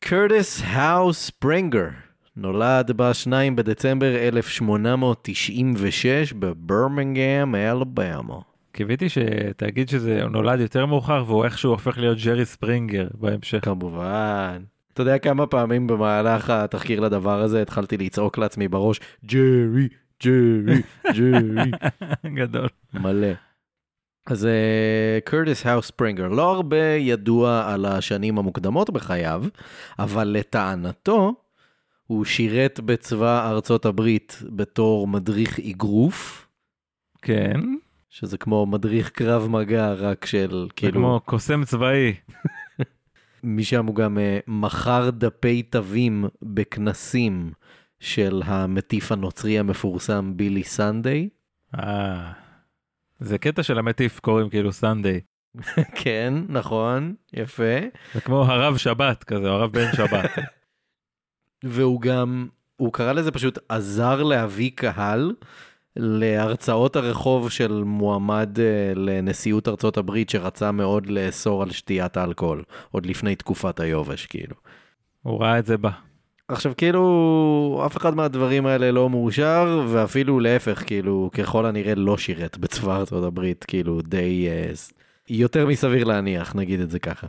קרטיס 0.04 0.62
האו 0.66 1.13
ספרינגר 1.13 1.88
נולד 2.36 2.92
ב-2 2.96 3.32
בדצמבר 3.56 4.16
1896 4.16 6.34
בברמינגהם, 6.34 7.56
אלבמה. 7.56 8.40
קיוויתי 8.72 9.10
שתגיד 9.10 9.90
שזה 9.90 10.24
נולד 10.30 10.60
יותר 10.60 10.86
מאוחר 10.86 11.24
והוא 11.28 11.46
איכשהו 11.46 11.72
הופך 11.72 11.98
להיות 11.98 12.18
ג'רי 12.26 12.46
ספרינגר 12.46 13.08
בהמשך. 13.14 13.66
כמובן. 13.66 14.64
אתה 14.94 15.02
יודע 15.02 15.18
כמה 15.18 15.48
פעמים 15.48 15.88
במהלך 15.88 16.50
התחקיר 16.50 17.00
לדבר 17.00 17.42
הזה 17.42 17.62
התחלתי 17.62 17.98
לצעוק 17.98 18.38
לעצמי 18.38 18.68
בראש, 18.68 19.00
ג'רי, 19.26 19.88
ג'רי, 20.24 20.82
ג'רי. 21.14 21.72
גדול. 22.40 22.68
מלא. 22.94 23.28
אז 24.28 24.48
קרטיס 25.26 25.66
האוס 25.66 25.88
ספרינגר, 25.88 26.28
לא 26.28 26.52
הרבה 26.52 26.96
ידוע 27.00 27.74
על 27.74 27.86
השנים 27.86 28.38
המוקדמות 28.38 28.90
בחייו, 28.90 29.44
אבל 30.00 30.28
לטענתו, 30.28 31.34
הוא 32.12 32.25
שירת 32.25 32.80
בצבא 32.80 33.50
ארצות 33.50 33.86
הברית 33.86 34.39
בתור 34.50 35.08
מדריך 35.08 35.60
אגרוף, 35.60 36.48
כן, 37.22 37.60
שזה 38.10 38.38
כמו 38.38 38.65
מדריך 38.65 39.10
קרב 39.10 39.48
מגע, 39.50 39.94
רק 39.94 40.25
שזה 40.25 40.74
כאילו, 40.75 40.94
כמו 40.94 41.20
קוסם 41.25 41.63
צבאי. 41.65 42.13
משם 43.44 43.86
הוא 43.86 43.96
גם 43.96 44.18
אה, 44.18 44.39
מכר 44.48 45.10
דפי 45.10 45.63
תווים 45.63 46.25
בכנסים 46.41 47.51
של 48.00 48.41
המטיף 48.46 49.12
הנוצרי 49.12 49.60
המפורסם 49.60 50.34
בילי 50.36 50.63
סנדיי. 50.63 51.30
אה, 51.80 52.32
זה 53.20 53.38
קטע 53.38 53.63
של 53.63 53.80
המטיף 53.80 54.20
קוראים 54.20 54.50
כאילו 54.50 54.72
סנדיי. 54.72 55.22
כן, 56.03 56.34
נכון, 56.50 57.15
יפה. 57.34 57.80
זה 58.13 58.22
כמו 58.22 58.44
הרב 58.44 58.77
שבת 58.77 59.24
כזה, 59.24 59.50
הרב 59.50 59.72
בן 59.72 59.91
שבת. 59.96 60.32
והוא 61.63 62.01
גם, 62.01 62.48
הוא 62.77 62.94
קרא 62.94 63.13
לזה 63.13 63.32
פשוט 63.32 63.60
עזר 63.70 64.24
להביא 64.24 64.72
קהל 64.75 65.34
להרצאות 65.96 66.96
הרחוב 66.96 67.50
של 67.50 67.84
מועמד 67.86 68.60
אה, 68.60 68.94
לנשיאות 68.96 69.68
ארצות 69.68 69.98
הברית 69.98 70.30
שרצה 70.30 70.72
מאוד 70.72 71.08
לאסור 71.08 71.63
על 71.63 71.72
שתיית 71.72 72.18
האלכוהול, 72.18 72.63
עוד 72.91 73.06
לפני 73.06 73.36
תקופת 73.36 73.80
היובש 73.80 74.25
כאילו. 74.25 74.56
הוא 75.24 75.41
ראה 75.41 75.60
את 75.60 75.65
זה 75.65 75.77
בא. 75.77 75.89
עכשיו 76.48 76.74
כאילו 76.77 77.84
אף 77.86 77.98
אחד 77.98 78.15
מהדברים 78.15 78.65
האלה 78.65 78.91
לא 78.91 79.10
מאושר 79.10 79.86
ואפילו 79.89 80.39
להפך 80.39 80.84
כאילו 80.88 81.30
ככל 81.34 81.65
הנראה 81.65 81.96
לא 81.96 82.18
שירת 82.18 82.58
בצבא 82.58 82.98
ארצות 82.98 83.24
הברית 83.24 83.63
כאילו 83.68 84.01
די 84.01 84.48
ס- 84.74 84.94
יותר 85.30 85.68
מסביר 85.68 86.03
להניח 86.03 86.56
נגיד 86.56 86.80
את 86.80 86.89
זה 86.89 87.00
ככה. 87.00 87.27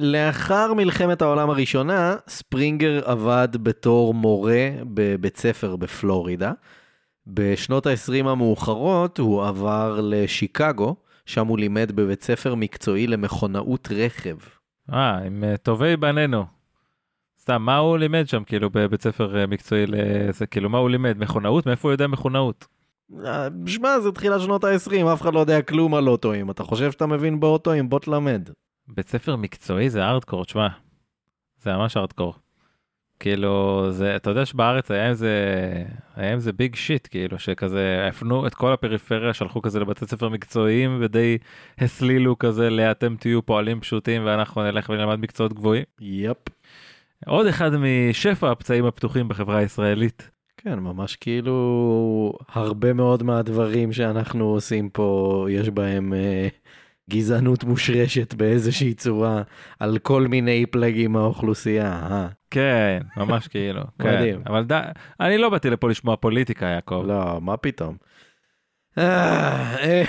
לאחר 0.00 0.74
מלחמת 0.74 1.22
העולם 1.22 1.50
הראשונה 1.50 2.16
ספרינגר 2.28 3.00
עבד 3.04 3.48
בתור 3.52 4.14
מורה 4.14 4.68
בבית 4.82 5.36
ספר 5.36 5.76
בפלורידה. 5.76 6.52
בשנות 7.26 7.86
ה-20 7.86 8.28
המאוחרות 8.28 9.18
הוא 9.18 9.46
עבר 9.46 10.00
לשיקגו 10.02 10.96
שם 11.26 11.46
הוא 11.46 11.58
לימד 11.58 11.92
בבית 11.94 12.22
ספר 12.22 12.54
מקצועי 12.54 13.06
למכונאות 13.06 13.88
רכב. 13.96 14.36
אה, 14.92 15.18
עם 15.18 15.44
אה, 15.44 15.56
טובי 15.56 15.96
בנינו. 15.96 16.44
סתם, 17.40 17.62
מה 17.62 17.76
הוא 17.76 17.98
לימד 17.98 18.28
שם 18.28 18.44
כאילו 18.44 18.70
בבית 18.70 19.02
ספר 19.02 19.38
אה, 19.38 19.46
מקצועי 19.46 19.86
לזה, 19.86 20.46
כאילו 20.46 20.70
מה 20.70 20.78
הוא 20.78 20.90
לימד? 20.90 21.18
מכונאות? 21.18 21.66
מאיפה 21.66 21.88
הוא 21.88 21.92
יודע 21.92 22.06
מכונאות? 22.06 22.66
אה, 23.24 23.48
שמע, 23.66 24.00
זה 24.00 24.12
תחילת 24.12 24.40
שנות 24.40 24.64
ה-20, 24.64 25.12
אף 25.12 25.22
אחד 25.22 25.34
לא 25.34 25.40
יודע 25.40 25.62
כלום 25.62 25.94
על 25.94 26.08
אוטואים. 26.08 26.50
אתה 26.50 26.62
חושב 26.62 26.92
שאתה 26.92 27.06
מבין 27.06 27.40
באוטואים? 27.40 27.88
בוא 27.88 27.98
תלמד. 27.98 28.48
בית 28.94 29.08
ספר 29.08 29.36
מקצועי 29.36 29.90
זה 29.90 30.04
ארדקור, 30.04 30.44
תשמע. 30.44 30.68
זה 31.62 31.72
ממש 31.72 31.96
ארדקור. 31.96 32.34
כאילו, 33.20 33.86
זה, 33.90 34.16
אתה 34.16 34.30
יודע 34.30 34.46
שבארץ 34.46 34.90
היה 34.90 35.08
עם 35.08 35.14
זה, 35.14 35.34
היה 36.16 36.32
עם 36.32 36.40
זה 36.40 36.52
ביג 36.52 36.74
שיט, 36.74 37.08
כאילו, 37.10 37.38
שכזה 37.38 38.06
הפנו 38.08 38.46
את 38.46 38.54
כל 38.54 38.72
הפריפריה, 38.72 39.34
שלחו 39.34 39.62
כזה 39.62 39.80
לבתי 39.80 40.06
ספר 40.06 40.28
מקצועיים, 40.28 40.98
ודי 41.00 41.38
הסלילו 41.78 42.38
כזה 42.38 42.70
לאתם 42.70 43.16
תהיו 43.16 43.46
פועלים 43.46 43.80
פשוטים, 43.80 44.22
ואנחנו 44.24 44.62
נלך 44.62 44.88
ונלמד 44.88 45.18
מקצועות 45.20 45.52
גבוהים. 45.52 45.84
יפ. 46.00 46.36
עוד 47.26 47.46
אחד 47.46 47.70
משפע 47.76 48.50
הפצעים 48.50 48.84
הפתוחים 48.84 49.28
בחברה 49.28 49.58
הישראלית. 49.58 50.30
כן, 50.56 50.78
ממש 50.78 51.16
כאילו 51.16 52.32
הרבה 52.48 52.92
מאוד 52.92 53.22
מהדברים 53.22 53.92
שאנחנו 53.92 54.44
עושים 54.44 54.88
פה, 54.90 55.46
יש 55.50 55.70
בהם 55.70 56.14
אה, 56.14 56.48
גזענות 57.10 57.64
מושרשת 57.64 58.34
באיזושהי 58.34 58.94
צורה 58.94 59.42
על 59.78 59.98
כל 59.98 60.26
מיני 60.26 60.66
פלגים 60.66 61.12
מהאוכלוסייה. 61.12 61.92
אה? 62.10 62.28
כן, 62.50 63.02
ממש 63.16 63.48
כאילו. 63.48 63.82
כן. 63.98 64.08
מדהים. 64.08 64.42
אבל 64.46 64.64
די, 64.64 64.80
אני 65.20 65.38
לא 65.38 65.48
באתי 65.48 65.70
לפה 65.70 65.88
לשמוע 65.88 66.16
פוליטיקה, 66.16 66.66
יעקב. 66.66 67.04
לא, 67.06 67.40
מה 67.40 67.56
פתאום. 67.56 67.96
אה, 68.98 69.76
אה, 69.76 70.02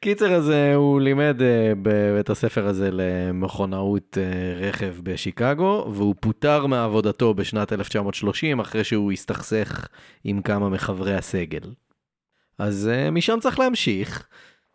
קיצר 0.00 0.32
אז 0.34 0.50
אה, 0.50 0.74
הוא 0.74 1.00
לימד 1.00 1.36
בבית 1.82 2.30
הספר 2.30 2.66
הזה 2.66 2.88
למכונאות 2.92 4.18
רכב 4.56 4.94
בשיקגו 5.02 5.90
והוא 5.94 6.14
פוטר 6.20 6.66
מעבודתו 6.66 7.34
בשנת 7.34 7.72
1930 7.72 8.60
אחרי 8.60 8.84
שהוא 8.84 9.12
הסתכסך 9.12 9.88
עם 10.24 10.42
כמה 10.42 10.68
מחברי 10.68 11.14
הסגל. 11.14 11.72
אז 12.58 12.90
משם 13.12 13.38
צריך 13.40 13.58
להמשיך. 13.58 14.28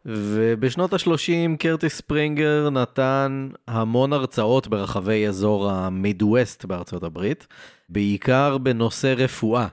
ובשנות 0.06 0.94
ה-30 0.94 1.58
קרטיס 1.60 1.98
ספרינגר 1.98 2.70
נתן 2.70 3.50
המון 3.68 4.14
הרצאות 4.14 4.68
ברחבי 4.68 5.28
אזור 5.28 5.70
המידווסט 5.72 6.66
בארצות 6.66 7.04
הברית, 7.04 7.48
בעיקר 7.90 8.58
בנושא 8.58 9.14
רפואה. 9.18 9.68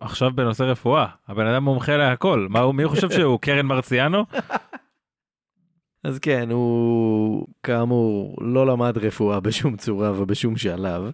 עכשיו 0.00 0.30
בנושא 0.34 0.62
רפואה, 0.62 1.06
הבן 1.28 1.46
אדם 1.46 1.64
מומחה 1.64 1.96
להכל. 1.96 2.46
מה 2.50 2.72
מי 2.72 2.86
חושב 2.86 3.10
שהוא, 3.10 3.40
קרן 3.40 3.66
מרציאנו? 3.66 4.24
אז 6.04 6.18
כן, 6.18 6.50
הוא 6.50 7.46
כאמור 7.62 8.36
לא 8.40 8.66
למד 8.66 8.98
רפואה 8.98 9.40
בשום 9.40 9.76
צורה 9.76 10.12
ובשום 10.20 10.56
שלב. 10.56 11.10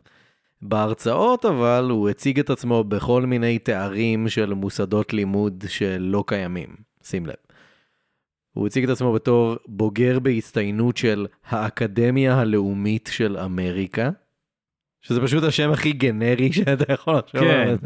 בהרצאות 0.63 1.45
אבל 1.45 1.87
הוא 1.91 2.09
הציג 2.09 2.39
את 2.39 2.51
עצמו 2.51 2.85
בכל 2.85 3.27
מיני 3.27 3.59
תארים 3.59 4.29
של 4.29 4.55
מוסדות 4.55 5.13
לימוד 5.13 5.65
שלא 5.69 6.25
קיימים, 6.27 6.69
שים 7.03 7.27
לב. 7.27 7.35
הוא 8.53 8.67
הציג 8.67 8.85
את 8.85 8.91
עצמו 8.91 9.13
בתור 9.13 9.57
בוגר 9.67 10.19
בהצטיינות 10.19 10.97
של 10.97 11.27
האקדמיה 11.49 12.39
הלאומית 12.39 13.11
של 13.13 13.37
אמריקה, 13.37 14.11
שזה 15.01 15.21
פשוט 15.21 15.45
השם 15.45 15.71
הכי 15.71 15.93
גנרי 15.93 16.53
שאתה 16.65 16.93
יכול 16.93 17.15
לחשוב 17.15 17.41
כן. 17.41 17.61
עליו. 17.61 17.79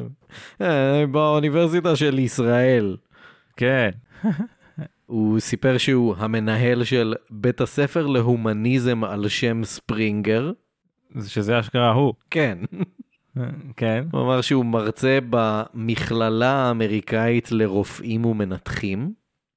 אה, 0.61 1.07
באוניברסיטה 1.07 1.97
של 1.97 2.19
ישראל. 2.19 2.97
כן. 3.57 3.91
הוא 5.07 5.41
סיפר 5.41 5.79
שהוא 5.79 6.15
המנהל 6.19 6.85
של 6.85 7.15
בית 7.31 7.61
הספר 7.61 8.07
להומניזם 8.07 9.05
על 9.05 9.29
שם 9.29 9.65
ספרינגר. 9.65 10.53
שזה 11.27 11.61
אשכרה 11.61 11.93
הוא. 11.93 12.15
כן. 12.31 12.59
כן. 13.77 14.05
הוא 14.13 14.21
אמר 14.21 14.41
שהוא 14.41 14.65
מרצה 14.65 15.19
במכללה 15.31 16.53
האמריקאית 16.53 17.53
לרופאים 17.53 18.25
ומנתחים. 18.25 19.13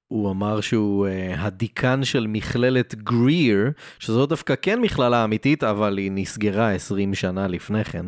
הוא 0.10 0.32
אמר 0.32 0.62
שהוא 0.62 1.08
uh, 1.08 1.40
הדיקן 1.40 2.04
של 2.04 2.28
מכללת 2.28 2.96
גריר, 2.96 3.72
שזו 4.00 4.26
דווקא 4.26 4.54
כן 4.62 4.82
מכללה 4.82 5.24
אמיתית, 5.24 5.64
אבל 5.64 5.98
היא 5.98 6.12
נסגרה 6.12 6.72
20 6.72 7.14
שנה 7.14 7.48
לפני 7.48 7.84
כן. 7.84 8.06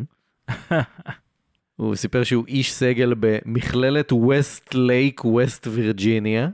הוא 1.75 1.96
סיפר 1.96 2.24
שהוא 2.24 2.46
איש 2.48 2.74
סגל 2.74 3.13
במכללת 3.20 4.12
ווסט 4.12 4.74
לייק, 4.74 5.25
ווסט 5.25 5.67
וירג'יניה. 5.72 6.50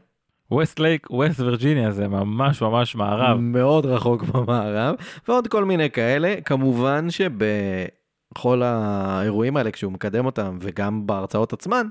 ווסט 0.52 0.80
לייק, 0.80 1.08
ווסט 1.12 1.40
וירג'יניה 1.40 1.92
זה 1.92 2.08
ממש 2.08 2.62
ממש 2.62 2.96
מערב. 2.96 3.40
מאוד 3.40 3.86
רחוק 3.86 4.24
במערב, 4.24 4.96
ועוד 5.28 5.48
כל 5.48 5.66
מיני 5.66 5.90
כאלה. 5.90 6.36
כמובן 6.46 7.08
שבכל 7.10 8.62
האירועים 8.64 9.58
האלה, 9.58 9.72
כשהוא 9.72 9.92
מקדם 9.92 10.26
אותם, 10.26 10.58
וגם 10.62 11.08
בהרצאות 11.08 11.54
עצמן, 11.54 11.88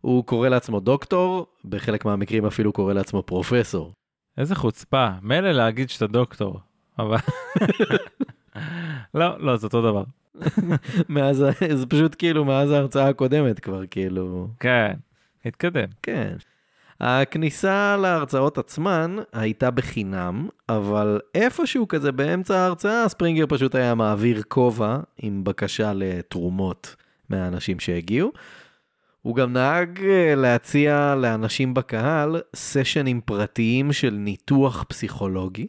הוא 0.00 0.24
קורא 0.24 0.48
לעצמו 0.48 0.80
דוקטור, 0.80 1.46
בחלק 1.64 2.04
מהמקרים 2.04 2.46
אפילו 2.46 2.72
קורא 2.72 2.92
לעצמו 2.92 3.22
פרופסור. 3.22 3.92
איזה 4.38 4.54
חוצפה, 4.54 5.08
מילא 5.22 5.52
להגיד 5.52 5.90
שאתה 5.90 6.06
דוקטור, 6.06 6.60
אבל... 6.98 7.16
לא, 9.14 9.38
לא, 9.38 9.56
זה 9.56 9.66
אותו 9.66 9.82
דבר. 9.82 10.04
מאז, 11.08 11.44
זה 11.80 11.86
פשוט 11.86 12.16
כאילו 12.18 12.44
מאז 12.44 12.70
ההרצאה 12.70 13.08
הקודמת 13.08 13.60
כבר, 13.60 13.86
כאילו... 13.86 14.48
כן, 14.60 14.92
התקדם. 15.44 15.88
כן. 16.02 16.36
הכניסה 17.00 17.96
להרצאות 17.96 18.58
עצמן 18.58 19.16
הייתה 19.32 19.70
בחינם, 19.70 20.48
אבל 20.68 21.20
איפשהו 21.34 21.88
כזה 21.88 22.12
באמצע 22.12 22.58
ההרצאה, 22.58 23.08
ספרינגר 23.08 23.44
פשוט 23.48 23.74
היה 23.74 23.94
מעביר 23.94 24.42
כובע 24.48 24.98
עם 25.18 25.44
בקשה 25.44 25.92
לתרומות 25.94 26.96
מהאנשים 27.28 27.80
שהגיעו. 27.80 28.32
הוא 29.22 29.36
גם 29.36 29.52
נהג 29.52 30.04
אה, 30.04 30.34
להציע 30.34 31.14
לאנשים 31.14 31.74
בקהל 31.74 32.40
סשנים 32.56 33.20
פרטיים 33.20 33.92
של 33.92 34.10
ניתוח 34.10 34.84
פסיכולוגי, 34.88 35.66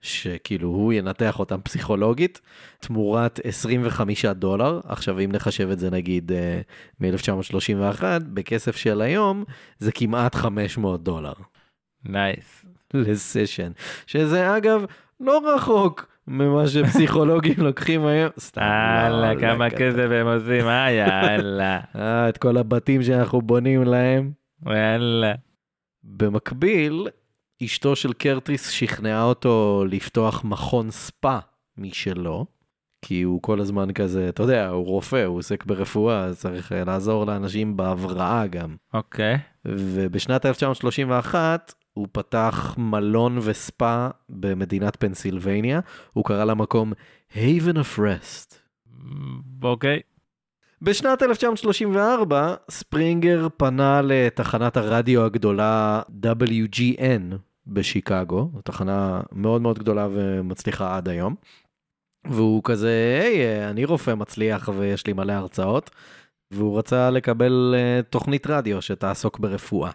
שכאילו 0.00 0.68
הוא 0.68 0.92
ינתח 0.92 1.38
אותם 1.38 1.60
פסיכולוגית, 1.60 2.40
תמורת 2.80 3.40
25 3.44 4.24
דולר. 4.24 4.80
עכשיו 4.84 5.20
אם 5.20 5.32
נחשב 5.32 5.70
את 5.70 5.78
זה 5.78 5.90
נגיד 5.90 6.32
אה, 6.32 6.60
מ-1931, 7.00 8.02
בכסף 8.34 8.76
של 8.76 9.00
היום 9.00 9.44
זה 9.78 9.92
כמעט 9.92 10.34
500 10.34 11.02
דולר. 11.02 11.32
נייס. 12.04 12.64
Nice. 12.64 12.76
לסשן, 12.94 13.72
שזה 14.06 14.56
אגב 14.56 14.84
לא 15.20 15.54
רחוק 15.54 16.15
ממה 16.28 16.66
שפסיכולוגים 16.68 17.54
לוקחים 17.58 18.06
היום. 18.06 18.30
סתם. 18.40 18.60
כמה 19.40 19.70
כסף 19.70 20.08
הם 20.10 20.26
עושים, 20.26 20.68
אה 20.68 20.90
יאללה. 20.90 21.80
אה, 21.96 22.28
את 22.28 22.38
כל 22.38 22.56
הבתים 22.56 23.02
שאנחנו 23.02 23.42
בונים 23.42 23.82
להם. 23.82 24.32
יאללה. 24.66 25.34
במקביל, 26.04 27.08
אשתו 27.62 27.96
של 27.96 28.12
קרטיס 28.12 28.70
שכנעה 28.70 29.22
אותו 29.22 29.84
לפתוח 29.88 30.44
מכון 30.44 30.90
ספא 30.90 31.38
משלו, 31.78 32.46
כי 33.02 33.22
הוא 33.22 33.42
כל 33.42 33.60
הזמן 33.60 33.92
כזה, 33.92 34.28
אתה 34.28 34.42
יודע, 34.42 34.68
הוא 34.68 34.86
רופא, 34.86 35.24
הוא 35.24 35.38
עוסק 35.38 35.64
ברפואה, 35.64 36.24
אז 36.24 36.40
צריך 36.40 36.72
לעזור 36.86 37.26
לאנשים 37.26 37.76
בהבראה 37.76 38.46
גם. 38.46 38.76
אוקיי. 38.94 39.34
Okay. 39.34 39.38
ובשנת 39.64 40.46
1931 40.46 41.74
הוא 41.96 42.06
פתח 42.12 42.74
מלון 42.78 43.38
וספא 43.42 44.08
במדינת 44.28 44.96
פנסילבניה, 44.96 45.80
הוא 46.12 46.24
קרא 46.24 46.44
למקום 46.44 46.92
Haven 47.32 47.74
of 47.74 47.98
Rest. 47.98 48.54
אוקיי. 49.62 49.98
Okay. 49.98 50.16
בשנת 50.82 51.22
1934 51.22 52.54
ספרינגר 52.70 53.48
פנה 53.56 54.00
לתחנת 54.04 54.76
הרדיו 54.76 55.24
הגדולה 55.24 56.02
WGN 56.22 57.36
בשיקגו, 57.66 58.50
תחנה 58.64 59.20
מאוד 59.32 59.62
מאוד 59.62 59.78
גדולה 59.78 60.08
ומצליחה 60.12 60.96
עד 60.96 61.08
היום. 61.08 61.34
והוא 62.24 62.62
כזה, 62.64 63.20
היי, 63.22 63.68
אני 63.70 63.84
רופא 63.84 64.14
מצליח 64.14 64.68
ויש 64.76 65.06
לי 65.06 65.12
מלא 65.12 65.32
הרצאות, 65.32 65.90
והוא 66.50 66.78
רצה 66.78 67.10
לקבל 67.10 67.74
uh, 67.74 68.02
תוכנית 68.02 68.46
רדיו 68.46 68.82
שתעסוק 68.82 69.38
ברפואה. 69.38 69.90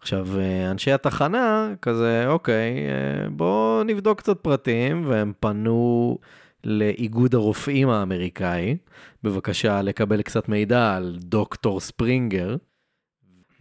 עכשיו, 0.00 0.26
uh, 0.26 0.70
אנשי 0.70 0.92
התחנה, 0.92 1.72
כזה, 1.82 2.24
אוקיי, 2.28 2.74
uh, 2.86 3.30
בואו 3.30 3.82
נבדוק 3.84 4.18
קצת 4.18 4.40
פרטים, 4.40 5.02
והם 5.06 5.32
פנו 5.40 6.18
לאיגוד 6.64 7.34
הרופאים 7.34 7.88
האמריקאי, 7.88 8.76
בבקשה 9.22 9.82
לקבל 9.82 10.22
קצת 10.22 10.48
מידע 10.48 10.96
על 10.96 11.16
דוקטור 11.20 11.80
ספרינגר. 11.80 12.56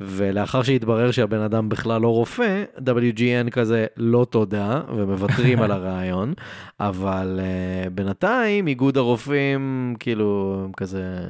ולאחר 0.01 0.63
שהתברר 0.63 1.11
שהבן 1.11 1.39
אדם 1.39 1.69
בכלל 1.69 2.01
לא 2.01 2.07
רופא, 2.07 2.63
WGN 2.77 3.49
כזה 3.51 3.85
לא 3.97 4.27
תודה 4.29 4.81
ומוותרים 4.95 5.61
על 5.61 5.71
הרעיון, 5.77 6.33
אבל 6.79 7.39
uh, 7.39 7.89
בינתיים 7.89 8.67
איגוד 8.67 8.97
הרופאים 8.97 9.95
כאילו 9.99 10.61
הם 10.65 10.71
כזה 10.71 11.27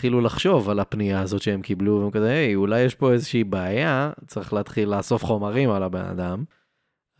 התחילו 0.00 0.20
לחשוב 0.20 0.70
על 0.70 0.80
הפנייה 0.80 1.20
הזאת 1.20 1.42
שהם 1.42 1.62
קיבלו 1.62 2.00
והם 2.00 2.10
כזה 2.10 2.30
היי 2.30 2.54
אולי 2.54 2.80
יש 2.80 2.94
פה 2.94 3.12
איזושהי 3.12 3.44
בעיה 3.44 4.10
צריך 4.26 4.52
להתחיל 4.52 4.88
לאסוף 4.88 5.24
חומרים 5.24 5.70
על 5.70 5.82
הבן 5.82 6.04
אדם. 6.04 6.44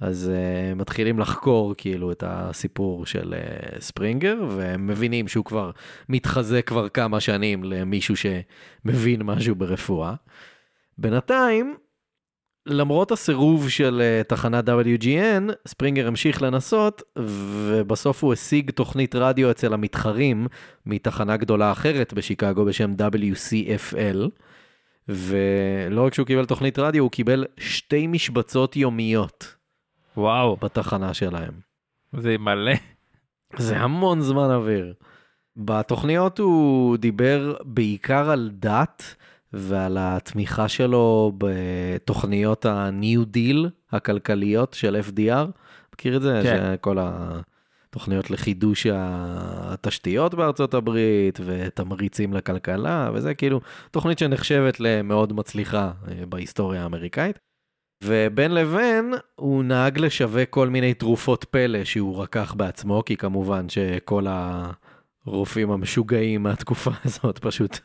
אז 0.01 0.31
uh, 0.33 0.75
מתחילים 0.75 1.19
לחקור 1.19 1.75
כאילו 1.77 2.13
את 2.13 2.25
הסיפור 2.27 3.07
של 3.07 3.35
uh, 3.35 3.81
ספרינגר 3.81 4.37
והם 4.57 4.87
מבינים 4.87 5.29
שהוא 5.29 5.45
כבר 5.45 5.71
מתחזה 6.09 6.63
כבר 6.63 6.89
כמה 6.89 7.21
שנים 7.21 7.65
למישהו 7.65 8.15
שמבין 8.17 9.23
משהו 9.23 9.55
ברפואה. 9.55 10.15
בינתיים, 10.99 11.77
למרות 12.71 13.13
הסירוב 13.13 13.69
של 13.69 14.03
uh, 14.03 14.29
תחנת 14.29 14.69
WGN, 14.69 15.53
ספרינגר 15.69 16.07
המשיך 16.07 16.43
לנסות, 16.43 17.03
ובסוף 17.19 18.25
הוא 18.25 18.33
השיג 18.33 18.71
תוכנית 18.71 19.15
רדיו 19.15 19.51
אצל 19.51 19.75
המתחרים 19.75 20.47
מתחנה 20.87 21.37
גדולה 21.37 21.73
אחרת 21.73 22.13
בשיקגו 22.13 22.65
בשם 22.65 22.95
WCFL. 22.99 24.29
ולא 25.09 26.07
רק 26.07 26.15
שהוא 26.15 26.27
קיבל 26.27 26.45
תוכנית 26.45 26.79
רדיו, 26.79 27.03
הוא 27.03 27.11
קיבל 27.11 27.45
שתי 27.59 28.07
משבצות 28.07 28.77
יומיות. 28.77 29.57
וואו. 30.17 30.57
בתחנה 30.57 31.15
שלהם. 31.15 31.53
זה 32.17 32.37
מלא. 32.39 32.73
זה 33.57 33.77
המון 33.79 34.21
זמן 34.21 34.51
אוויר. 34.51 34.95
בתוכניות 35.57 36.39
הוא 36.39 36.97
דיבר 36.97 37.57
בעיקר 37.65 38.31
על 38.31 38.51
דת, 38.53 39.15
ועל 39.53 39.97
התמיכה 40.01 40.69
שלו 40.69 41.33
בתוכניות 41.39 42.67
ה-New 42.67 43.37
Deal 43.37 43.69
הכלכליות 43.93 44.75
של 44.75 45.01
FDR. 45.09 45.47
מכיר 45.95 46.17
את 46.17 46.23
זה? 46.23 46.41
כן. 46.43 46.75
כל 46.81 46.97
התוכניות 47.01 48.31
לחידוש 48.31 48.87
התשתיות 48.93 50.35
בארצות 50.35 50.75
הברית 50.75 51.41
ותמריצים 51.45 52.35
לכלכלה, 52.35 53.11
וזה 53.15 53.35
כאילו 53.35 53.61
תוכנית 53.91 54.19
שנחשבת 54.19 54.81
למאוד 54.81 55.33
מצליחה 55.33 55.91
אה, 56.09 56.27
בהיסטוריה 56.27 56.83
האמריקאית. 56.83 57.39
ובין 58.05 58.55
לבין 58.55 59.15
הוא 59.37 59.65
נהג 59.65 59.99
לשווק 59.99 60.51
כל 60.51 60.69
מיני 60.69 60.95
תרופות 60.95 61.45
פלא 61.45 61.85
שהוא 61.85 62.23
רקח 62.23 62.55
בעצמו, 62.55 63.03
כי 63.07 63.17
כמובן 63.17 63.69
שכל 63.69 64.27
הרופאים 65.27 65.71
המשוגעים 65.71 66.43
מהתקופה 66.43 66.91
הזאת 67.05 67.39
פשוט 67.39 67.79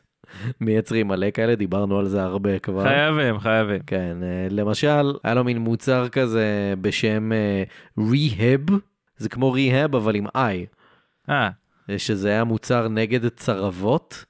מייצרים 0.61 1.07
מלא 1.07 1.31
כאלה, 1.31 1.55
דיברנו 1.55 1.99
על 1.99 2.07
זה 2.07 2.23
הרבה 2.23 2.59
כבר. 2.59 2.83
חייבים, 2.83 3.39
חייבים. 3.39 3.79
כן, 3.87 4.17
אה, 4.23 4.47
למשל, 4.49 5.13
היה 5.23 5.33
לו 5.33 5.43
מין 5.43 5.57
מוצר 5.57 6.09
כזה 6.09 6.73
בשם 6.81 7.31
ריהב, 7.97 8.71
אה, 8.71 8.77
זה 9.17 9.29
כמו 9.29 9.51
ריהב 9.51 9.95
אבל 9.95 10.15
עם 10.15 10.25
איי. 10.35 10.65
אה. 11.29 11.49
שזה 11.97 12.29
היה 12.29 12.43
מוצר 12.43 12.87
נגד 12.87 13.27
צרבות, 13.27 14.25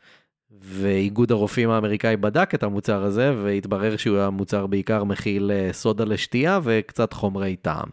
ואיגוד 0.61 1.31
הרופאים 1.31 1.69
האמריקאי 1.69 2.17
בדק 2.17 2.55
את 2.55 2.63
המוצר 2.63 3.03
הזה, 3.03 3.33
והתברר 3.43 3.97
שהוא 3.97 4.17
היה 4.17 4.29
מוצר 4.29 4.67
בעיקר 4.67 5.03
מכיל 5.03 5.51
אה, 5.51 5.69
סודה 5.73 6.05
לשתייה 6.05 6.59
וקצת 6.63 7.13
חומרי 7.13 7.55
טעם. 7.55 7.89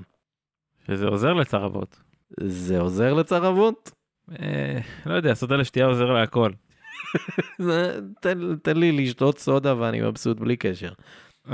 שזה 0.87 1.07
עוזר 1.07 1.33
לצרבות. 1.33 2.01
זה 2.41 2.81
עוזר 2.81 3.15
לצרבות? 3.15 3.91
אה, 4.43 4.79
לא 5.07 5.15
יודע, 5.15 5.35
סודה 5.35 5.57
לשתייה 5.57 5.87
עוזר 5.87 6.11
להכל. 6.11 6.51
תן, 8.23 8.57
תן 8.63 8.77
לי 8.77 8.93
לשתות 8.93 9.39
סודה 9.39 9.75
ואני 9.79 10.01
מבסוט 10.01 10.39
בלי 10.41 10.57
קשר. 10.57 10.93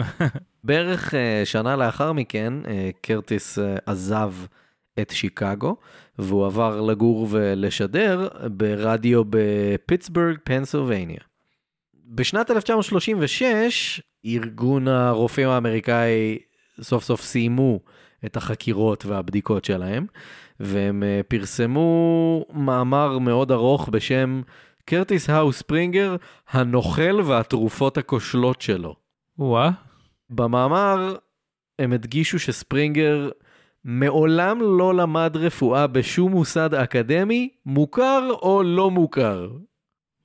בערך 0.64 1.14
uh, 1.14 1.16
שנה 1.44 1.76
לאחר 1.76 2.12
מכן, 2.12 2.52
uh, 2.64 2.68
קרטיס 3.00 3.58
uh, 3.58 3.62
עזב 3.86 4.32
את 5.00 5.10
שיקגו, 5.10 5.76
והוא 6.18 6.46
עבר 6.46 6.80
לגור 6.80 7.26
ולשדר 7.30 8.28
ברדיו 8.50 9.22
בפיטסבורג, 9.30 10.36
פנסילבניה. 10.44 11.20
בשנת 12.06 12.50
1936, 12.50 14.00
ארגון 14.26 14.88
הרופאים 14.88 15.48
האמריקאי 15.48 16.38
סוף 16.80 17.04
סוף 17.04 17.22
סיימו 17.22 17.80
את 18.24 18.36
החקירות 18.36 19.06
והבדיקות 19.06 19.64
שלהם, 19.64 20.06
והם 20.60 21.02
פרסמו 21.28 22.44
מאמר 22.52 23.18
מאוד 23.18 23.52
ארוך 23.52 23.88
בשם 23.88 24.42
קרטיס 24.88 25.30
האו 25.30 25.52
ספרינגר, 25.52 26.16
הנוכל 26.50 27.20
והתרופות 27.24 27.98
הכושלות 27.98 28.60
שלו. 28.62 28.96
וואה, 29.38 29.70
במאמר 30.30 31.16
הם 31.78 31.92
הדגישו 31.92 32.38
שספרינגר 32.38 33.30
מעולם 33.84 34.60
לא 34.60 34.94
למד 34.94 35.36
רפואה 35.36 35.86
בשום 35.86 36.32
מוסד 36.32 36.74
אקדמי, 36.74 37.48
מוכר 37.66 38.28
או 38.42 38.62
לא 38.62 38.90
מוכר. 38.90 39.48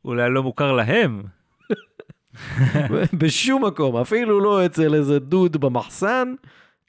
אולי 0.06 0.30
לא 0.30 0.44
מוכר 0.44 0.72
להם. 0.72 1.24
בשום 3.20 3.66
מקום, 3.66 3.98
אפילו 3.98 4.40
לא 4.40 4.66
אצל 4.66 4.96
איזה 4.96 5.20
דוד 5.20 5.58
במחסן, 5.58 6.34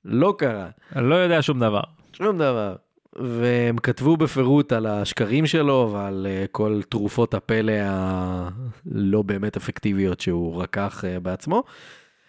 לא 0.04 0.34
קרה. 0.38 0.68
אני 0.96 1.10
לא 1.10 1.14
יודע 1.14 1.42
שום 1.42 1.60
דבר. 1.60 1.82
שום 2.12 2.38
דבר. 2.38 2.74
והם 3.16 3.79
כתבו 3.79 4.16
בפירוט 4.16 4.72
על 4.72 4.87
השקרים 4.87 5.46
שלו 5.46 5.90
ועל 5.92 6.27
אה, 6.31 6.44
כל 6.53 6.81
תרופות 6.88 7.35
הפלא 7.35 7.72
הלא 7.83 9.22
באמת 9.22 9.57
אפקטיביות 9.57 10.20
שהוא 10.20 10.62
רקח 10.62 11.05
אה, 11.05 11.20
בעצמו. 11.20 11.62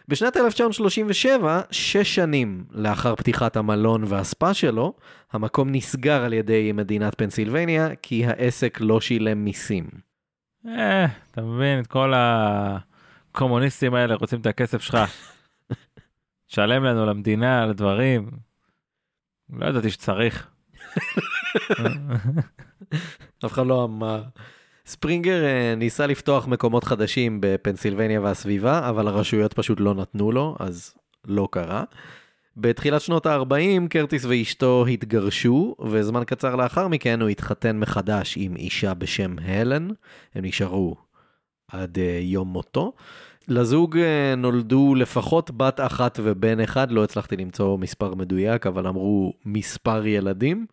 בשנת 0.08 0.38
1937, 0.38 1.62
שש 1.71 2.15
שנים 2.15 2.65
לאחר 2.71 3.15
פתיחת 3.15 3.58
המלון 3.58 4.04
והספא 4.08 4.54
שלו, 4.54 4.93
המקום 5.32 5.71
נסגר 5.71 6.24
על 6.24 6.34
ידי 6.34 6.71
מדינת 6.71 7.15
פנסילבניה 7.15 7.95
כי 8.02 8.26
העסק 8.26 8.78
לא 8.82 9.02
שילם 9.02 9.45
מיסים. 9.45 9.89
אה, 10.67 11.06
אתה 11.32 11.41
מבין, 11.41 11.80
את 11.80 11.88
כל 11.88 12.13
הקומוניסטים 12.15 13.93
האלה 13.93 14.15
רוצים 14.15 14.41
את 14.41 14.45
הכסף 14.45 14.82
שלך. 14.82 14.98
תשלם 16.48 16.84
לנו 16.84 17.06
למדינה, 17.06 17.63
על 17.63 17.74
דברים. 17.74 18.32
לא 19.50 19.65
ידעתי 19.65 19.89
שצריך. 19.89 20.54
אף 23.45 23.53
אחד 23.53 23.67
לא 23.67 23.84
אמר. 23.84 24.23
ספרינגר 24.86 25.43
אה, 25.43 25.75
ניסה 25.77 26.08
לפתוח 26.08 26.47
מקומות 26.47 26.84
חדשים 26.84 27.38
בפנסילבניה 27.41 28.21
והסביבה, 28.21 28.89
אבל 28.89 29.08
הרשויות 29.08 29.53
פשוט 29.53 29.79
לא 29.79 29.93
נתנו 29.93 30.31
לו, 30.31 30.55
אז 30.60 30.93
לא 31.25 31.47
קרה. 31.51 31.84
בתחילת 32.58 33.01
שנות 33.01 33.25
ה-40 33.25 33.88
קרטיס 33.89 34.25
ואשתו 34.25 34.86
התגרשו, 34.86 35.75
וזמן 35.91 36.23
קצר 36.23 36.55
לאחר 36.55 36.88
מכן 36.88 37.21
הוא 37.21 37.29
התחתן 37.29 37.79
מחדש 37.79 38.38
עם 38.38 38.55
אישה 38.55 38.93
בשם 38.93 39.36
הלן. 39.45 39.88
הם 40.36 40.45
נשארו 40.45 40.95
עד 41.71 41.97
uh, 41.97 41.99
יום 42.21 42.47
מותו. 42.47 42.93
לזוג 43.47 43.97
uh, 43.97 44.36
נולדו 44.38 44.95
לפחות 44.95 45.51
בת 45.51 45.79
אחת 45.79 46.19
ובן 46.23 46.60
אחד, 46.60 46.91
לא 46.91 47.03
הצלחתי 47.03 47.38
למצוא 47.38 47.77
מספר 47.77 48.15
מדויק, 48.15 48.67
אבל 48.67 48.88
אמרו 48.88 49.34
מספר 49.45 50.05
ילדים. 50.05 50.65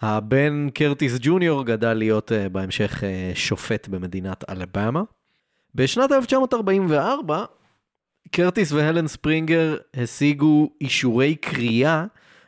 הבן 0.00 0.68
קרטיס 0.74 1.18
ג'וניור 1.20 1.64
גדל 1.64 1.92
להיות 1.92 2.32
uh, 2.32 2.48
בהמשך 2.48 3.00
uh, 3.00 3.36
שופט 3.36 3.88
במדינת 3.88 4.44
אלבמה. 4.50 5.02
בשנת 5.74 6.12
1944, 6.12 7.44
קרטיס 8.30 8.72
והלן 8.72 9.06
ספרינגר 9.06 9.76
השיגו 9.94 10.70
אישורי 10.80 11.34
קריאה 11.34 12.04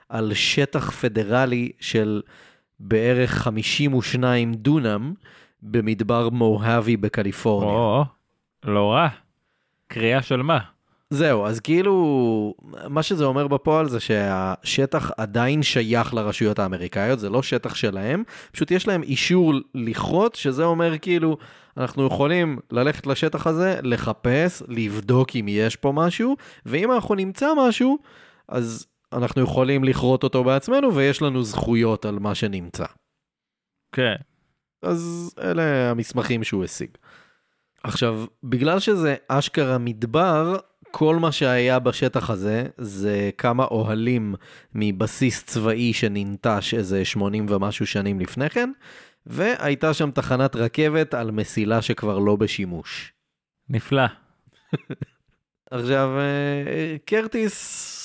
על 0.08 0.34
שטח 0.34 0.90
פדרלי 0.90 1.72
של 1.80 2.22
בערך 2.80 3.30
52 3.30 4.54
דונם 4.54 5.14
במדבר 5.62 6.28
מוהאבי 6.28 6.96
בקליפורניה. 6.96 7.70
או, 7.70 8.04
לא 8.64 8.92
רע. 8.92 9.08
קריאה 9.88 10.22
של 10.22 10.42
מה? 10.42 10.58
זהו, 11.10 11.46
אז 11.46 11.60
כאילו, 11.60 12.54
מה 12.88 13.02
שזה 13.02 13.24
אומר 13.24 13.48
בפועל 13.48 13.88
זה 13.88 14.00
שהשטח 14.00 15.10
עדיין 15.16 15.62
שייך 15.62 16.14
לרשויות 16.14 16.58
האמריקאיות, 16.58 17.20
זה 17.20 17.30
לא 17.30 17.42
שטח 17.42 17.74
שלהם, 17.74 18.22
פשוט 18.52 18.70
יש 18.70 18.88
להם 18.88 19.02
אישור 19.02 19.52
לכרות, 19.74 20.34
שזה 20.34 20.64
אומר 20.64 20.98
כאילו, 20.98 21.36
אנחנו 21.76 22.06
יכולים 22.06 22.58
ללכת 22.70 23.06
לשטח 23.06 23.46
הזה, 23.46 23.78
לחפש, 23.82 24.62
לבדוק 24.68 25.36
אם 25.36 25.46
יש 25.48 25.76
פה 25.76 25.92
משהו, 25.92 26.36
ואם 26.66 26.92
אנחנו 26.92 27.14
נמצא 27.14 27.48
משהו, 27.56 27.98
אז 28.48 28.86
אנחנו 29.12 29.42
יכולים 29.42 29.84
לכרות 29.84 30.22
אותו 30.22 30.44
בעצמנו, 30.44 30.94
ויש 30.94 31.22
לנו 31.22 31.42
זכויות 31.42 32.04
על 32.04 32.18
מה 32.18 32.34
שנמצא. 32.34 32.86
כן. 33.92 34.14
אז 34.82 35.34
אלה 35.40 35.90
המסמכים 35.90 36.44
שהוא 36.44 36.64
השיג. 36.64 36.90
עכשיו, 37.82 38.24
בגלל 38.44 38.78
שזה 38.78 39.16
אשכרה 39.28 39.78
מדבר, 39.78 40.56
כל 40.90 41.16
מה 41.16 41.32
שהיה 41.32 41.78
בשטח 41.78 42.30
הזה 42.30 42.66
זה 42.78 43.30
כמה 43.38 43.64
אוהלים 43.64 44.34
מבסיס 44.74 45.44
צבאי 45.44 45.92
שננטש 45.92 46.74
איזה 46.74 47.04
80 47.04 47.46
ומשהו 47.48 47.86
שנים 47.86 48.20
לפני 48.20 48.50
כן, 48.50 48.70
והייתה 49.26 49.94
שם 49.94 50.10
תחנת 50.10 50.56
רכבת 50.56 51.14
על 51.14 51.30
מסילה 51.30 51.82
שכבר 51.82 52.18
לא 52.18 52.36
בשימוש. 52.36 53.12
נפלא. 53.68 54.02
עכשיו, 55.70 56.08
אה, 56.18 56.96
קרטיס 57.04 57.96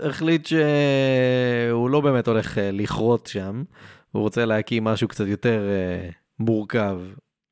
החליט 0.00 0.46
שהוא 0.46 1.90
לא 1.90 2.00
באמת 2.00 2.28
הולך 2.28 2.58
אה, 2.58 2.70
לכרות 2.72 3.26
שם, 3.26 3.64
הוא 4.12 4.22
רוצה 4.22 4.44
להקים 4.44 4.84
משהו 4.84 5.08
קצת 5.08 5.26
יותר 5.26 5.68
אה, 5.68 6.10
מורכב 6.38 7.00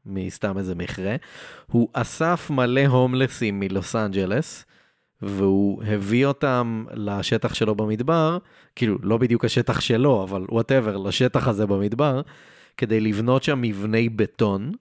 מסתם 0.06 0.58
איזה 0.58 0.74
מכרה. 0.74 1.16
הוא 1.66 1.88
אסף 1.92 2.50
מלא 2.50 2.86
הומלסים 2.86 3.60
מלוס 3.60 3.96
אנג'לס, 3.96 4.64
והוא 5.22 5.82
הביא 5.84 6.26
אותם 6.26 6.84
לשטח 6.94 7.54
שלו 7.54 7.74
במדבר, 7.74 8.38
כאילו, 8.76 8.98
לא 9.02 9.16
בדיוק 9.16 9.44
השטח 9.44 9.80
שלו, 9.80 10.22
אבל 10.22 10.44
whatever, 10.48 10.96
לשטח 10.96 11.48
הזה 11.48 11.66
במדבר, 11.66 12.20
כדי 12.76 13.00
לבנות 13.00 13.42
שם 13.42 13.60
מבני 13.62 14.08
בטון, 14.08 14.72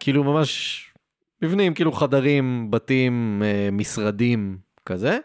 כאילו 0.00 0.24
ממש 0.24 0.84
מבנים, 1.42 1.74
כאילו 1.74 1.92
חדרים, 1.92 2.70
בתים, 2.70 3.42
אה, 3.44 3.68
משרדים, 3.72 4.58
כזה. 4.86 5.18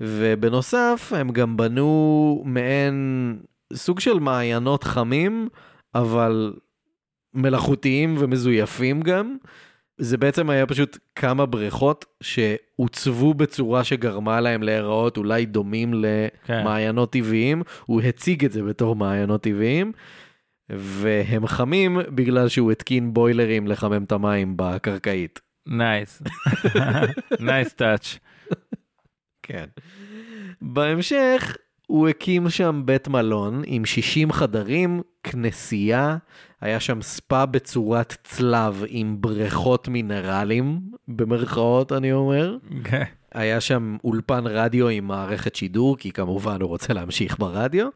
ובנוסף, 0.00 1.12
הם 1.16 1.30
גם 1.30 1.56
בנו 1.56 2.42
מעין 2.46 3.38
סוג 3.72 4.00
של 4.00 4.18
מעיינות 4.18 4.84
חמים, 4.84 5.48
אבל 5.94 6.54
מלאכותיים 7.36 8.14
ומזויפים 8.18 9.02
גם. 9.02 9.36
זה 9.98 10.16
בעצם 10.16 10.50
היה 10.50 10.66
פשוט 10.66 10.98
כמה 11.14 11.46
בריכות 11.46 12.04
שעוצבו 12.20 13.34
בצורה 13.34 13.84
שגרמה 13.84 14.40
להם 14.40 14.62
להיראות 14.62 15.16
אולי 15.16 15.46
דומים 15.46 15.94
למעיינות 16.48 17.12
טבעיים. 17.12 17.62
הוא 17.86 18.02
הציג 18.02 18.44
את 18.44 18.52
זה 18.52 18.62
בתור 18.62 18.96
מעיינות 18.96 19.42
טבעיים, 19.42 19.92
והם 20.70 21.46
חמים 21.46 21.98
בגלל 22.14 22.48
שהוא 22.48 22.72
התקין 22.72 23.14
בוילרים 23.14 23.66
לחמם 23.66 24.04
את 24.04 24.12
המים 24.12 24.52
בקרקעית. 24.56 25.40
Nice. 25.66 26.22
Nice 27.40 27.74
touch. 27.74 28.18
כן. 29.42 29.66
בהמשך 30.60 31.56
הוא 31.86 32.08
הקים 32.08 32.50
שם 32.50 32.82
בית 32.84 33.08
מלון 33.08 33.62
עם 33.66 33.84
60 33.84 34.32
חדרים, 34.32 35.02
כנסייה, 35.22 36.16
היה 36.60 36.80
שם 36.80 37.02
ספא 37.02 37.44
בצורת 37.44 38.16
צלב 38.24 38.84
עם 38.88 39.16
בריכות 39.20 39.88
מינרלים, 39.88 40.80
במרכאות 41.08 41.92
אני 41.92 42.12
אומר. 42.12 42.56
כן. 42.84 43.04
היה 43.34 43.60
שם 43.60 43.96
אולפן 44.04 44.46
רדיו 44.46 44.88
עם 44.88 45.06
מערכת 45.06 45.56
שידור, 45.56 45.96
כי 45.96 46.12
כמובן 46.12 46.60
הוא 46.60 46.68
רוצה 46.68 46.92
להמשיך 46.92 47.38
ברדיו. 47.38 47.88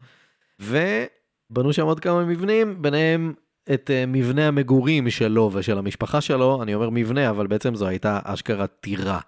ובנו 0.60 1.72
שם 1.72 1.84
עוד 1.84 2.00
כמה 2.00 2.24
מבנים, 2.24 2.82
ביניהם 2.82 3.34
את 3.74 3.90
uh, 3.90 4.06
מבנה 4.06 4.48
המגורים 4.48 5.10
שלו 5.10 5.50
ושל 5.52 5.78
המשפחה 5.78 6.20
שלו. 6.20 6.62
אני 6.62 6.74
אומר 6.74 6.90
מבנה, 6.90 7.30
אבל 7.30 7.46
בעצם 7.46 7.74
זו 7.74 7.86
הייתה 7.86 8.20
אשכרה 8.24 8.66
טירה 8.66 9.20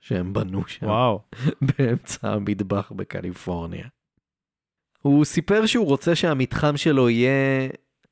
שהם 0.00 0.32
בנו 0.32 0.62
שם. 0.66 0.86
וואו. 0.86 1.20
באמצע 1.78 2.32
המטבח 2.32 2.92
בקליפורניה. 2.96 3.86
הוא 5.02 5.24
סיפר 5.24 5.66
שהוא 5.66 5.86
רוצה 5.86 6.14
שהמתחם 6.14 6.76
שלו 6.76 7.10
יהיה 7.10 7.68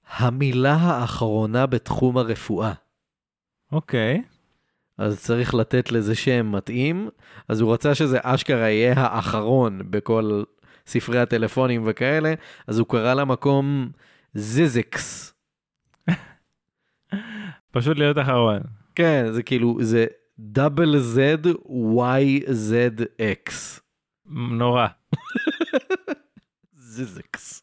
המילה 0.09 0.74
האחרונה 0.74 1.66
בתחום 1.66 2.18
הרפואה. 2.18 2.72
אוקיי. 3.72 4.22
אז 4.98 5.22
צריך 5.22 5.55
לתת 5.55 5.92
לזה 5.92 6.14
שם 6.14 6.53
מתאים, 6.53 7.09
אז 7.48 7.61
הוא 7.61 7.72
רצה 7.72 7.94
שזה 7.94 8.18
אשכרה 8.22 8.70
יהיה 8.70 8.94
האחרון 8.96 9.81
בכל 9.90 10.42
ספרי 10.87 11.18
הטלפונים 11.18 11.83
וכאלה, 11.87 12.35
אז 12.66 12.79
הוא 12.79 12.87
קרא 12.88 13.14
למקום 13.14 13.90
זיזיקס. 14.35 15.35
פשוט 17.72 17.98
להיות 17.98 18.18
אחרון. 18.18 18.61
כן, 18.94 19.27
זה 19.31 19.42
כאילו, 19.42 19.79
זה 19.81 20.07
דאבל 20.38 20.98
זד 20.98 21.46
וואי 21.64 22.42
זד 22.46 23.03
אקס. 23.20 23.81
נורא. 24.31 24.87
זיזיקס. 26.98 27.62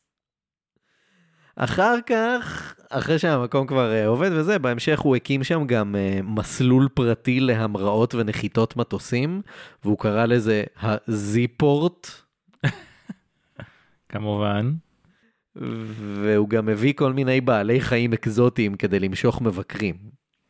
אחר 1.56 1.95
כך, 2.06 2.76
אחרי 2.89 3.19
שהמקום 3.19 3.67
כבר 3.67 3.91
uh, 3.91 4.08
עובד 4.08 4.30
וזה, 4.34 4.60
בהמשך 4.60 5.00
הוא 5.00 5.15
הקים 5.15 5.43
שם 5.43 5.67
גם 5.67 5.95
uh, 5.95 6.21
מסלול 6.24 6.88
פרטי 6.93 7.39
להמראות 7.39 8.15
ונחיתות 8.15 8.78
מטוסים, 8.78 9.41
והוא 9.84 9.98
קרא 9.98 10.26
לזה 10.26 10.63
הזיפורט, 10.82 12.08
כמובן. 14.10 14.74
והוא 15.56 16.50
גם 16.50 16.69
הביא 16.69 16.93
כל 16.93 17.13
מיני 17.13 17.41
בעלי 17.41 17.82
חיים 17.82 18.13
אקזוטיים 18.13 18.76
כדי 18.76 19.00
למשוך 19.00 19.41
מבקרים. 19.41 19.95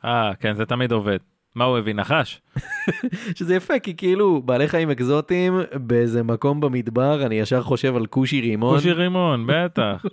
אה, 0.06 0.32
כן, 0.40 0.56
זה 0.56 0.66
תמיד 0.66 0.92
עובד. 0.92 1.18
מה 1.56 1.64
הוא 1.64 1.78
הביא, 1.78 1.94
נחש? 1.94 2.42
שזה 3.38 3.56
יפה, 3.56 3.80
כי 3.80 3.96
כאילו 3.98 4.42
בעלי 4.42 4.68
חיים 4.68 4.90
אקזוטיים 4.90 5.60
באיזה 5.74 6.24
מקום 6.24 6.62
במדבר, 6.62 7.26
אני 7.26 7.36
ישר 7.36 7.62
חושב 7.64 7.96
על 7.96 8.06
כושי 8.06 8.42
רימון. 8.42 8.76
כושי 8.76 8.92
רימון, 8.92 9.48
בטח. 9.48 10.06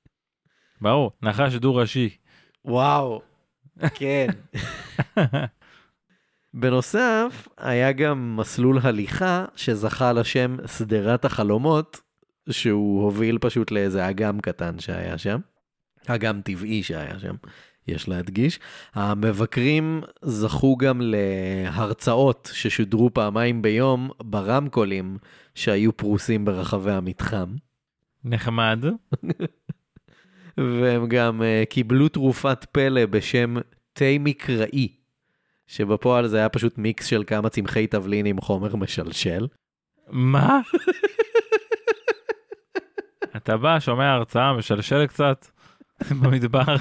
ברור, 0.82 1.12
נחש 1.22 1.54
דו-ראשי. 1.54 2.16
וואו, 2.64 3.22
כן. 3.94 4.26
בנוסף, 6.54 7.48
היה 7.58 7.92
גם 7.92 8.36
מסלול 8.36 8.78
הליכה 8.82 9.44
שזכה 9.56 10.12
לשם 10.12 10.56
שדרת 10.66 11.24
החלומות, 11.24 12.00
שהוא 12.50 13.02
הוביל 13.02 13.38
פשוט 13.40 13.70
לאיזה 13.70 14.08
אגם 14.08 14.40
קטן 14.40 14.78
שהיה 14.78 15.18
שם. 15.18 15.40
אגם 16.06 16.40
טבעי 16.40 16.82
שהיה 16.82 17.18
שם, 17.18 17.34
יש 17.88 18.08
להדגיש. 18.08 18.58
המבקרים 18.94 20.02
זכו 20.22 20.76
גם 20.76 21.00
להרצאות 21.04 22.50
ששודרו 22.52 23.14
פעמיים 23.14 23.62
ביום 23.62 24.10
ברמקולים 24.22 25.18
שהיו 25.54 25.96
פרוסים 25.96 26.44
ברחבי 26.44 26.92
המתחם. 26.92 27.54
נחמד. 28.24 28.84
והם 30.56 31.08
גם 31.08 31.40
uh, 31.40 31.66
קיבלו 31.66 32.08
תרופת 32.08 32.66
פלא 32.72 33.06
בשם 33.06 33.56
תה 33.92 34.04
מקראי, 34.20 34.88
שבפועל 35.66 36.26
זה 36.26 36.36
היה 36.38 36.48
פשוט 36.48 36.78
מיקס 36.78 37.06
של 37.06 37.24
כמה 37.26 37.48
צמחי 37.48 37.86
תבלין 37.86 38.26
עם 38.26 38.40
חומר 38.40 38.76
משלשל. 38.76 39.46
מה? 40.08 40.60
אתה 43.36 43.56
בא, 43.56 43.80
שומע 43.80 44.12
הרצאה, 44.12 44.52
משלשל 44.52 45.06
קצת 45.06 45.46
במדבר, 46.22 46.76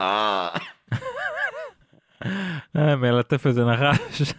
אה. 0.00 0.48
אה, 2.76 2.96
מלטף 2.96 3.46
איזה 3.46 3.64
נחש. 3.64 4.32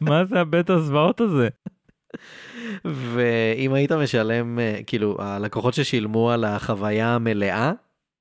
מה 0.00 0.24
זה 0.24 0.40
הבית 0.40 0.70
הזוועות 0.70 1.20
הזה? 1.20 1.48
ואם 2.84 3.72
היית 3.72 3.92
משלם, 3.92 4.58
אה, 4.58 4.80
כאילו, 4.86 5.16
הלקוחות 5.18 5.74
ששילמו 5.74 6.30
על 6.30 6.44
החוויה 6.44 7.14
המלאה, 7.14 7.72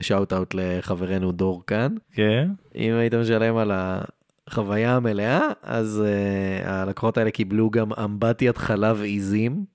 שאוט 0.04 0.34
אאוט 0.34 0.54
לחברנו 0.58 1.32
דור 1.32 1.64
כאן, 1.68 1.96
כן. 2.12 2.50
אם 2.76 2.94
היית 2.94 3.14
משלם 3.14 3.58
על 3.58 3.72
החוויה 3.74 4.96
המלאה, 4.96 5.42
אז 5.62 6.04
uh, 6.06 6.68
הלקוחות 6.68 7.18
האלה 7.18 7.32
קיבלו 7.32 7.70
גם 7.70 7.94
אמבטיית 7.94 8.58
חלב 8.58 9.02
עיזים. 9.02 9.66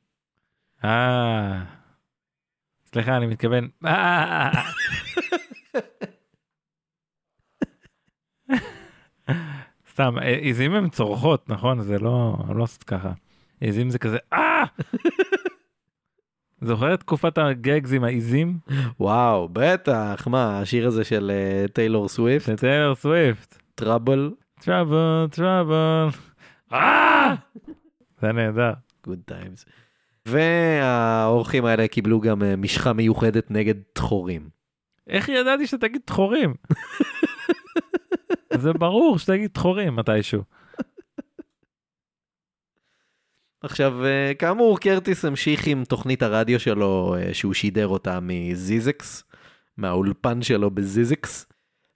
אה... 0.84 1.81
סליחה, 2.92 3.16
אני 3.16 3.26
מתכוון... 3.26 3.68
אה, 3.86 4.50
סתם, 9.92 10.18
אה, 10.18 10.36
עיזים 10.36 10.74
הן 10.74 10.88
צורחות, 10.88 11.48
נכון? 11.48 11.80
זה 11.80 11.98
לא, 11.98 12.36
לא 12.48 12.60
לעשות 12.60 12.82
ככה. 12.82 13.12
עיזים 13.60 13.90
זה 13.90 13.98
כזה, 13.98 14.18
אה! 14.32 14.64
זוכר 16.68 16.94
את 16.94 17.00
תקופת 17.00 17.38
ה 17.38 17.49
gags 17.49 17.92
עם 17.92 18.04
העיזים? 18.04 18.58
וואו, 19.00 19.48
בטח, 19.52 20.26
מה, 20.30 20.60
השיר 20.60 20.86
הזה 20.86 21.04
של 21.04 21.30
אה, 21.30 21.72
טיילור 21.72 22.08
סוויפט, 22.08 22.46
של 22.46 22.56
טיילר 22.56 22.94
סוויפט. 22.94 23.58
trouble, 23.74 24.30
trouble, 24.60 25.26
trouble. 25.30 26.08
אה! 26.72 27.34
זה 28.20 28.32
נהדר. 28.32 28.72
Good 29.04 29.18
times. 29.24 29.64
והאורחים 30.28 31.64
האלה 31.64 31.88
קיבלו 31.88 32.20
גם 32.20 32.42
אה, 32.42 32.44
משחה 32.58 32.92
מיוחדת 32.92 33.50
נגד 33.50 33.74
דחורים. 33.94 34.48
איך 35.06 35.28
ידעתי 35.28 35.66
שתגיד 35.66 36.00
דחורים? 36.06 36.54
זה 38.62 38.72
ברור 38.72 39.18
שתגיד 39.18 39.50
דחורים 39.54 39.96
מתישהו. 39.96 40.42
עכשיו, 43.62 44.04
אה, 44.04 44.32
כאמור, 44.38 44.80
קרטיס 44.80 45.24
המשיך 45.24 45.66
עם 45.66 45.84
תוכנית 45.84 46.22
הרדיו 46.22 46.60
שלו, 46.60 47.16
אה, 47.18 47.34
שהוא 47.34 47.54
שידר 47.54 47.88
אותה 47.88 48.18
מזיזקס, 48.22 49.24
מהאולפן 49.76 50.42
שלו 50.42 50.70
בזיזקס, 50.70 51.46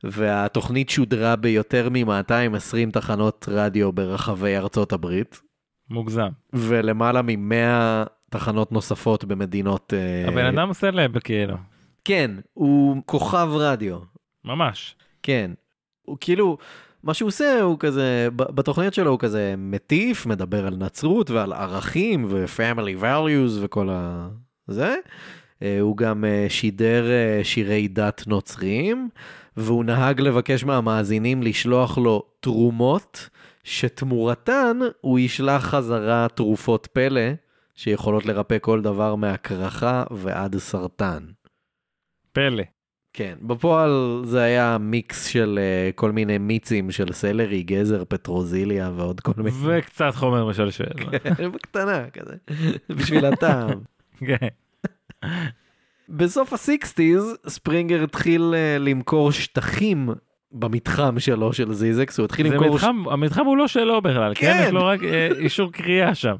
והתוכנית 0.04 0.90
שודרה 0.90 1.36
ביותר 1.36 1.88
מ-220 1.90 2.90
תחנות 2.92 3.48
רדיו 3.48 3.92
ברחבי 3.92 4.56
ארצות 4.56 4.92
הברית, 4.92 5.40
מוגזם. 5.90 6.28
ולמעלה 6.52 7.22
מ-100 7.22 8.06
תחנות 8.30 8.72
נוספות 8.72 9.24
במדינות... 9.24 9.92
אה, 9.96 10.28
הבן 10.28 10.44
אדם 10.44 10.72
סלב 10.72 11.18
כאילו. 11.18 11.56
כן, 12.04 12.30
הוא 12.54 13.02
כוכב 13.06 13.48
רדיו, 13.52 13.98
ממש. 14.44 14.96
כן. 15.22 15.50
הוא 16.02 16.16
כאילו, 16.20 16.58
מה 17.02 17.14
שהוא 17.14 17.28
עושה 17.28 17.60
הוא 17.62 17.78
כזה, 17.78 18.28
בתוכניות 18.36 18.94
שלו 18.94 19.10
הוא 19.10 19.18
כזה 19.18 19.54
מטיף, 19.58 20.26
מדבר 20.26 20.66
על 20.66 20.76
נצרות 20.76 21.30
ועל 21.30 21.52
ערכים 21.52 22.24
ו-family 22.28 23.02
values 23.02 23.60
וכל 23.60 23.88
ה... 23.90 24.28
זה. 24.66 24.96
אה, 25.62 25.80
הוא 25.80 25.96
גם 25.96 26.24
אה, 26.24 26.46
שידר 26.48 27.04
שירי 27.42 27.88
דת 27.88 28.22
נוצריים, 28.26 29.08
והוא 29.56 29.84
נהג 29.84 30.20
לבקש 30.20 30.64
מהמאזינים 30.64 31.42
לשלוח 31.42 31.98
לו 31.98 32.22
תרומות, 32.40 33.28
שתמורתן 33.64 34.78
הוא 35.00 35.18
ישלח 35.18 35.64
חזרה 35.64 36.26
תרופות 36.34 36.88
פלא, 36.92 37.20
שיכולות 37.76 38.26
לרפא 38.26 38.58
כל 38.60 38.82
דבר 38.82 39.14
מהקרחה 39.14 40.04
ועד 40.10 40.56
סרטן. 40.58 41.26
פלא. 42.32 42.62
כן, 43.12 43.34
בפועל 43.42 44.22
זה 44.24 44.42
היה 44.42 44.78
מיקס 44.80 45.26
של 45.26 45.58
uh, 45.58 45.92
כל 45.92 46.12
מיני 46.12 46.38
מיצים 46.38 46.90
של 46.90 47.12
סלרי, 47.12 47.62
גזר, 47.62 48.04
פטרוזיליה 48.08 48.90
ועוד 48.96 49.20
כל 49.20 49.32
מיני... 49.36 49.50
וקצת 49.64 50.14
חומר 50.14 50.48
משלשל. 50.48 50.84
כן, 51.36 51.52
בקטנה 51.52 52.10
כזה, 52.10 52.34
בשביל 52.88 53.24
הטעם. 53.24 53.80
כן. 54.28 54.48
בסוף 56.08 56.52
הסיקסטיז, 56.52 57.36
ספרינגר 57.48 58.04
התחיל 58.04 58.54
uh, 58.54 58.82
למכור 58.82 59.32
שטחים 59.32 60.08
במתחם 60.52 61.20
שלו, 61.20 61.52
של 61.52 61.72
זיזקס, 61.72 62.18
הוא 62.18 62.24
התחיל 62.24 62.52
למכור... 62.52 62.74
מתחם, 62.74 63.08
המתחם 63.10 63.44
הוא 63.44 63.56
לא 63.56 63.68
שלו 63.68 64.02
בכלל, 64.02 64.34
כן? 64.34 64.52
כן. 64.52 64.64
יש 64.66 64.72
לו 64.72 64.86
רק 64.86 65.02
אה, 65.04 65.28
אישור 65.38 65.72
קריאה 65.72 66.14
שם. 66.14 66.34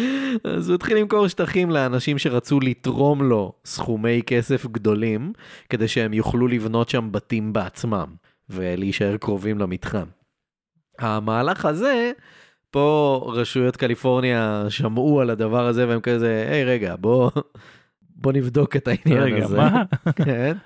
אז 0.56 0.68
הוא 0.68 0.74
התחיל 0.74 0.96
למכור 0.96 1.28
שטחים 1.28 1.70
לאנשים 1.70 2.18
שרצו 2.18 2.60
לתרום 2.60 3.22
לו 3.22 3.52
סכומי 3.64 4.22
כסף 4.26 4.66
גדולים, 4.66 5.32
כדי 5.68 5.88
שהם 5.88 6.12
יוכלו 6.12 6.48
לבנות 6.48 6.88
שם 6.88 7.08
בתים 7.12 7.52
בעצמם, 7.52 8.06
ולהישאר 8.50 9.16
קרובים 9.16 9.58
למתחם. 9.58 10.06
המהלך 10.98 11.64
הזה, 11.64 12.12
פה 12.70 13.20
רשויות 13.34 13.76
קליפורניה 13.76 14.64
שמעו 14.68 15.20
על 15.20 15.30
הדבר 15.30 15.66
הזה 15.66 15.88
והם 15.88 16.00
כזה, 16.00 16.46
היי 16.50 16.64
רגע, 16.64 16.94
בוא, 17.00 17.30
בוא 18.22 18.32
נבדוק 18.32 18.76
את 18.76 18.88
העניין 18.88 19.22
רגע, 19.22 19.44
הזה. 19.44 19.56
מה? 19.56 19.82
כן. 20.24 20.56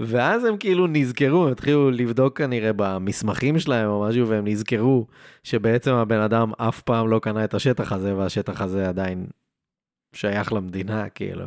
ואז 0.00 0.44
הם 0.44 0.56
כאילו 0.56 0.86
נזכרו, 0.86 1.48
התחילו 1.48 1.90
לבדוק 1.90 2.38
כנראה 2.38 2.70
במסמכים 2.76 3.58
שלהם 3.58 3.88
או 3.88 4.06
משהו, 4.08 4.28
והם 4.28 4.46
נזכרו 4.46 5.06
שבעצם 5.42 5.92
הבן 5.92 6.20
אדם 6.20 6.52
אף 6.58 6.80
פעם 6.80 7.08
לא 7.08 7.18
קנה 7.18 7.44
את 7.44 7.54
השטח 7.54 7.92
הזה, 7.92 8.16
והשטח 8.16 8.60
הזה 8.60 8.88
עדיין 8.88 9.26
שייך 10.12 10.52
למדינה, 10.52 11.08
כאילו. 11.08 11.44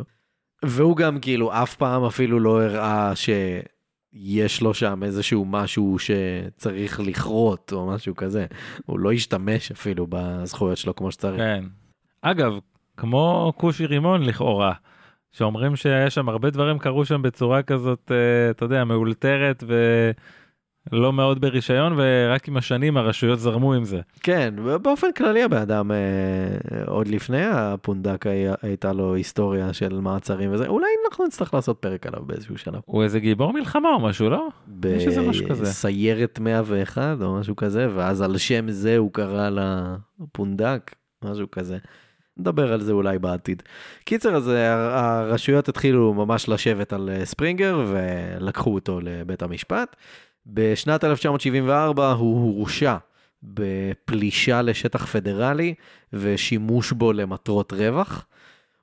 והוא 0.66 0.98
גם 0.98 1.20
כאילו 1.20 1.54
אף 1.54 1.76
פעם 1.76 2.04
אפילו 2.04 2.40
לא 2.40 2.64
הראה 2.64 3.12
שיש 3.16 4.62
לו 4.62 4.74
שם 4.74 5.04
איזשהו 5.04 5.46
משהו 5.46 5.98
שצריך 6.00 7.00
לכרות 7.00 7.74
או 7.74 7.88
משהו 7.88 8.16
כזה. 8.16 8.46
הוא 8.86 9.00
לא 9.00 9.12
השתמש 9.12 9.72
אפילו 9.72 10.08
בזכויות 10.10 10.78
שלו 10.78 10.96
כמו 10.96 11.12
שצריך. 11.12 11.42
כן. 11.42 11.64
אגב, 12.22 12.60
כמו 12.98 13.54
כושי 13.58 13.86
רימון 13.86 14.24
לכאורה, 14.24 14.74
שאומרים 15.32 15.76
שיש 15.76 16.16
שם 16.16 16.30
הרבה 16.30 16.50
דברים 16.50 16.80
קרו 16.80 17.06
שם 17.06 17.22
בצורה 17.22 17.64
כזאת, 17.64 18.12
אה, 18.12 18.50
אתה 18.50 18.66
יודע, 18.66 18.84
מאולתרת 18.84 19.64
ולא 20.92 21.14
מאוד 21.14 21.42
ברישיון, 21.42 21.94
ורק 21.98 22.48
עם 22.48 22.58
השנים 22.58 22.98
הרשויות 22.98 23.40
זרמו 23.40 23.74
עם 23.74 23.84
זה. 23.84 24.02
כן, 24.24 24.54
באופן 24.82 25.12
כללי 25.12 25.44
הבן 25.44 25.58
אדם, 25.58 25.92
אה, 25.92 25.98
עוד 26.88 27.08
לפני 27.08 27.46
הפונדק 27.46 28.26
הייתה 28.62 28.94
לו 28.94 29.16
היסטוריה 29.16 29.74
של 29.74 30.00
מעצרים 30.00 30.54
וזה, 30.54 30.68
אולי 30.68 30.88
אנחנו 31.06 31.26
נצטרך 31.26 31.54
לעשות 31.54 31.78
פרק 31.80 32.08
עליו 32.08 32.24
באיזשהו 32.26 32.58
שלב. 32.58 32.80
הוא 32.86 33.04
איזה 33.04 33.20
גיבור 33.20 33.54
מלחמה 33.54 33.90
או 33.90 34.00
משהו, 34.00 34.30
לא? 34.30 34.48
יש 34.86 35.08
איזה 35.08 35.22
משהו 35.22 35.50
כזה. 35.50 35.64
בסיירת 35.64 36.40
101 36.40 37.18
או 37.22 37.36
משהו 37.36 37.56
כזה, 37.56 37.88
ואז 37.96 38.22
על 38.22 38.38
שם 38.38 38.70
זה 38.70 38.98
הוא 38.98 39.14
קרא 39.14 39.50
לפונדק, 39.50 40.96
משהו 41.24 41.52
כזה. 41.52 41.78
נדבר 42.40 42.74
על 42.74 42.82
זה 42.82 42.92
אולי 42.92 43.20
בעתיד. 43.20 43.64
קיצר, 44.06 44.36
אז 44.36 44.50
אה, 44.50 44.74
הרשויות 45.10 45.70
התחילו 45.70 46.14
ממש 46.14 46.50
לשבת 46.50 46.94
על 46.94 47.10
אה, 47.10 47.26
ספרינגר 47.26 47.86
ולקחו 47.88 48.74
אותו 48.74 49.00
לבית 49.04 49.42
המשפט. 49.42 49.96
בשנת 50.48 51.04
1974 51.04 52.12
הוא 52.12 52.58
הורשע 52.58 52.96
בפלישה 53.44 54.62
לשטח 54.62 55.06
פדרלי 55.06 55.74
ושימוש 56.14 56.92
בו 56.92 57.14
למטרות 57.14 57.74
רווח. 57.74 58.26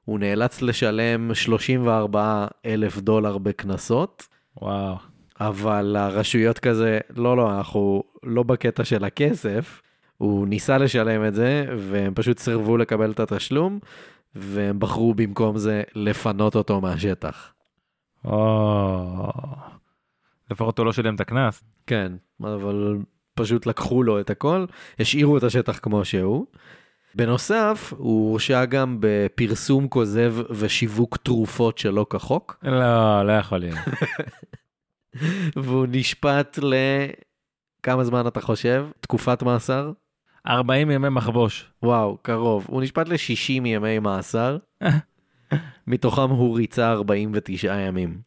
הוא 0.04 0.18
נאלץ 0.18 0.62
לשלם 0.62 1.34
34 1.34 2.46
אלף 2.66 2.98
דולר 2.98 3.38
בקנסות. 3.38 4.26
וואו. 4.56 4.96
אבל 5.40 5.96
הרשויות 5.96 6.58
כזה, 6.58 6.98
לא, 7.16 7.36
לא, 7.36 7.56
אנחנו 7.56 8.02
לא 8.22 8.42
בקטע 8.42 8.84
של 8.84 9.04
הכסף, 9.04 9.82
הוא 10.18 10.46
ניסה 10.46 10.78
לשלם 10.78 11.26
את 11.26 11.34
זה, 11.34 11.66
והם 11.78 12.12
פשוט 12.14 12.38
סירבו 12.38 12.76
לקבל 12.76 13.10
את 13.10 13.20
התשלום, 13.20 13.78
והם 14.34 14.80
בחרו 14.80 15.14
במקום 15.14 15.58
זה 15.58 15.82
לפנות 15.94 16.56
אותו 16.56 16.80
מהשטח. 16.80 17.52
או... 18.24 19.32
לפחות 20.50 20.78
הוא 20.78 20.86
לא 20.86 20.92
שילם 20.92 21.14
את 21.14 21.20
הקנס. 21.20 21.64
כן, 21.86 22.12
אבל 22.40 22.98
פשוט 23.34 23.66
לקחו 23.66 24.02
לו 24.02 24.20
את 24.20 24.30
הכל, 24.30 24.64
השאירו 24.98 25.38
את 25.38 25.42
השטח 25.42 25.78
כמו 25.78 26.04
שהוא. 26.04 26.46
בנוסף, 27.14 27.92
הוא 27.96 28.30
הורשע 28.30 28.64
גם 28.64 28.96
בפרסום 29.00 29.88
כוזב 29.88 30.34
ושיווק 30.50 31.16
תרופות 31.16 31.78
שלא 31.78 32.06
כחוק, 32.10 32.56
לא, 32.62 33.26
לא 33.26 33.32
יכול 33.32 33.58
להיות. 33.58 33.78
והוא 35.64 35.86
נשפט 35.90 36.58
ל... 36.62 36.74
כמה 37.82 38.04
זמן 38.04 38.26
אתה 38.26 38.40
חושב? 38.40 38.86
תקופת 39.00 39.42
מאסר? 39.42 39.92
40 40.46 40.90
ימי 40.90 41.08
מחבוש. 41.08 41.70
וואו, 41.82 42.18
קרוב. 42.22 42.66
הוא 42.68 42.82
נשפט 42.82 43.08
ל-60 43.08 43.66
ימי 43.66 43.98
מאסר, 43.98 44.58
מתוכם 45.86 46.30
הוא 46.30 46.56
ריצה 46.56 46.92
49 46.92 47.80
ימים. 47.80 48.18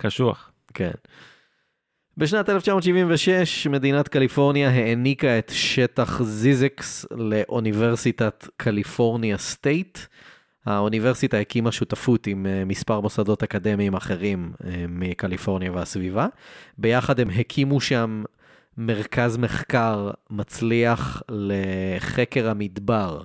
קשוח. 0.00 0.52
כן. 0.74 0.90
בשנת 2.16 2.48
1976 2.48 3.66
מדינת 3.66 4.08
קליפורניה 4.08 4.70
העניקה 4.70 5.38
את 5.38 5.52
שטח 5.54 6.22
זיזקס 6.22 7.06
לאוניברסיטת 7.10 8.48
קליפורניה 8.56 9.38
סטייט. 9.38 9.98
האוניברסיטה 10.66 11.38
הקימה 11.38 11.72
שותפות 11.72 12.26
עם 12.26 12.46
אה, 12.46 12.64
מספר 12.64 13.00
מוסדות 13.00 13.42
אקדמיים 13.42 13.94
אחרים 13.94 14.52
אה, 14.64 14.84
מקליפורניה 14.88 15.72
והסביבה. 15.72 16.26
ביחד 16.78 17.20
הם 17.20 17.30
הקימו 17.30 17.80
שם 17.80 18.22
מרכז 18.76 19.36
מחקר 19.36 20.10
מצליח 20.30 21.22
לחקר 21.28 22.50
המדבר, 22.50 23.22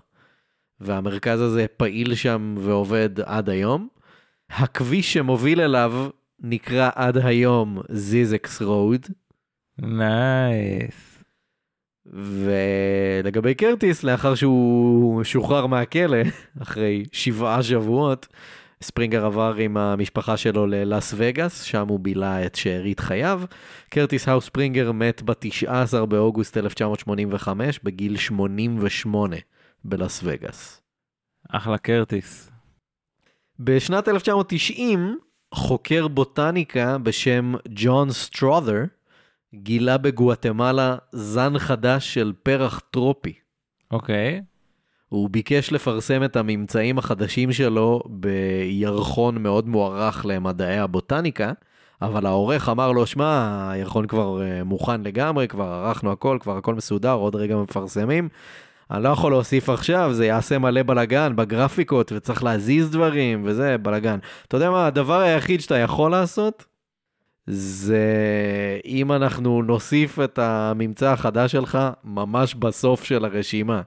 והמרכז 0.80 1.42
הזה 1.42 1.66
פעיל 1.78 2.16
שם 2.16 2.56
ועובד 2.60 3.20
עד 3.20 3.50
היום. 3.50 3.88
הכביש 4.50 5.14
שמוביל 5.14 5.62
אליו 5.62 6.10
נקרא 6.40 6.90
עד 6.96 7.18
היום 7.18 7.82
זיזקס 7.90 8.62
רוד, 8.62 9.08
nice. 9.78 11.24
ולגבי 12.14 13.56
קרטיס, 13.56 14.04
לאחר 14.04 14.36
שהוא 14.36 15.24
שוחרר 15.24 15.66
מהכלא 15.66 16.18
אחרי 16.62 17.04
שבעה 17.12 17.64
שבועות, 17.64 18.28
ספרינגר 18.82 19.26
עבר 19.26 19.56
עם 19.56 19.78
המשפחה 19.78 20.38
שלו 20.38 20.68
ללאס 20.68 21.14
וגאס, 21.18 21.62
שם 21.62 21.88
הוא 21.88 22.00
בילה 22.00 22.46
את 22.46 22.56
שארית 22.56 23.00
חייו. 23.00 23.42
קרטיס 23.90 24.28
האוס 24.28 24.46
ספרינגר 24.46 24.92
מת 24.92 25.22
ב-19 25.22 26.06
באוגוסט 26.06 26.58
1985 26.58 27.80
בגיל 27.84 28.18
88 28.18 29.36
בלאס 29.84 30.22
וגאס. 30.24 30.82
אחלה 31.50 31.78
קרטיס. 31.78 32.52
בשנת 33.60 34.08
1990, 34.08 35.20
חוקר 35.54 36.08
בוטניקה 36.08 36.98
בשם 36.98 37.54
ג'ון 37.70 38.12
סטרות'ר 38.12 38.84
גילה 39.56 39.98
בגואטמלה 39.98 40.96
זן 41.12 41.60
חדש 41.60 42.14
של 42.14 42.34
פרח 42.44 42.82
טרופי. 42.92 43.34
אוקיי. 43.92 44.42
הוא 45.10 45.30
ביקש 45.30 45.72
לפרסם 45.72 46.24
את 46.24 46.36
הממצאים 46.36 46.98
החדשים 46.98 47.52
שלו 47.52 48.02
בירחון 48.06 49.44
מאוד 49.44 49.68
מוערך 49.68 50.26
למדעי 50.26 50.80
הבוטניקה, 50.80 51.52
אבל 52.02 52.26
העורך 52.26 52.70
אמר 52.70 52.92
לו, 52.92 53.06
שמע, 53.06 53.70
הירחון 53.72 54.08
כבר 54.08 54.42
אה, 54.42 54.64
מוכן 54.64 55.02
לגמרי, 55.02 55.48
כבר 55.48 55.64
ערכנו 55.64 56.12
הכל, 56.12 56.38
כבר 56.42 56.58
הכל 56.58 56.76
מסודר, 56.76 57.14
עוד 57.14 57.36
רגע 57.36 57.56
מפרסמים. 57.56 58.30
אני 58.92 59.04
לא 59.04 59.10
יכול 59.10 59.32
להוסיף 59.32 59.70
עכשיו, 59.70 60.10
זה 60.14 60.26
יעשה 60.26 60.58
מלא 60.58 60.84
בלאגן 60.84 61.36
בגרפיקות, 61.36 62.12
וצריך 62.12 62.44
להזיז 62.44 62.92
דברים, 62.92 63.42
וזה 63.46 63.78
בלאגן. 63.78 64.18
אתה 64.48 64.58
יודע 64.58 64.72
מה, 64.72 64.88
הדבר 64.88 65.20
היחיד 65.20 65.62
שאתה 65.62 65.78
יכול 65.78 66.12
לעשות, 66.12 66.66
זה 67.48 68.06
אם 68.86 69.12
אנחנו 69.12 69.62
נוסיף 69.62 70.20
את 70.20 70.40
הממצא 70.40 71.12
החדש 71.12 71.52
שלך 71.52 71.80
ממש 72.04 72.56
בסוף 72.56 73.04
של 73.04 73.26
הרשימה. 73.26 73.82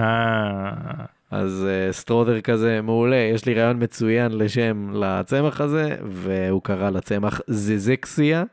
אה... 0.00 1.04
אז 1.30 1.66
אה, 1.68 1.92
סטרודר 1.92 2.40
כזה 2.40 2.80
מעולה, 2.82 3.16
יש 3.16 3.44
לי 3.44 3.54
רעיון 3.54 3.82
מצוין 3.82 4.38
לשם 4.38 4.90
לצמח 4.94 5.60
הזה, 5.60 5.96
והוא 6.10 6.62
קרא 6.62 6.90
לצמח 6.90 7.40
זיזקסיה, 7.46 8.44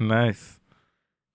nice. 0.00 0.60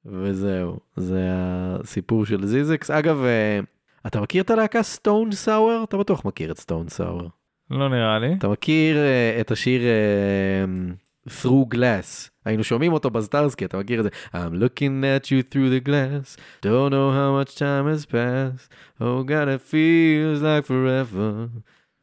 וזהו, 0.06 0.80
זה 0.96 1.22
הסיפור 1.34 2.26
של 2.26 2.46
זיזקס. 2.46 2.92
אגב, 2.92 3.24
אה, 3.24 3.66
אתה 4.08 4.22
מכיר 4.22 4.44
את 4.44 4.50
הלהקה 4.50 4.84
סטון 4.84 5.32
סאואר? 5.32 5.84
אתה 5.84 5.98
בטוח 5.98 6.26
מכיר 6.26 6.52
את 6.52 6.58
סטון 6.58 6.90
סאואר. 6.90 7.28
לא 7.72 7.90
נראה 7.90 8.20
לי. 8.20 8.34
אתה 8.38 8.48
מכיר 8.48 8.96
אה, 8.96 9.42
את 9.42 9.52
השיר 9.52 9.82
אה, 9.82 11.05
Through 11.30 11.76
Glass? 11.76 12.30
היינו 12.46 12.64
שומעים 12.64 12.94
אותו 12.94 13.10
בסטארסקי, 13.10 13.66
אתה 13.66 13.78
מכיר 13.78 14.00
את 14.00 14.04
זה? 14.04 14.10
I'm 14.34 14.54
looking 14.54 15.04
at 15.04 15.26
you 15.26 15.54
through 15.54 15.70
the 15.70 15.88
glass, 15.88 16.38
don't 16.66 16.92
know 16.92 17.12
how 17.12 17.32
much 17.40 17.56
time 17.56 17.88
has 17.94 18.06
passed, 18.06 18.70
oh 19.02 19.24
God 19.24 19.48
it 19.48 19.62
feels 19.62 20.42
like 20.42 20.66
forever. 20.68 21.60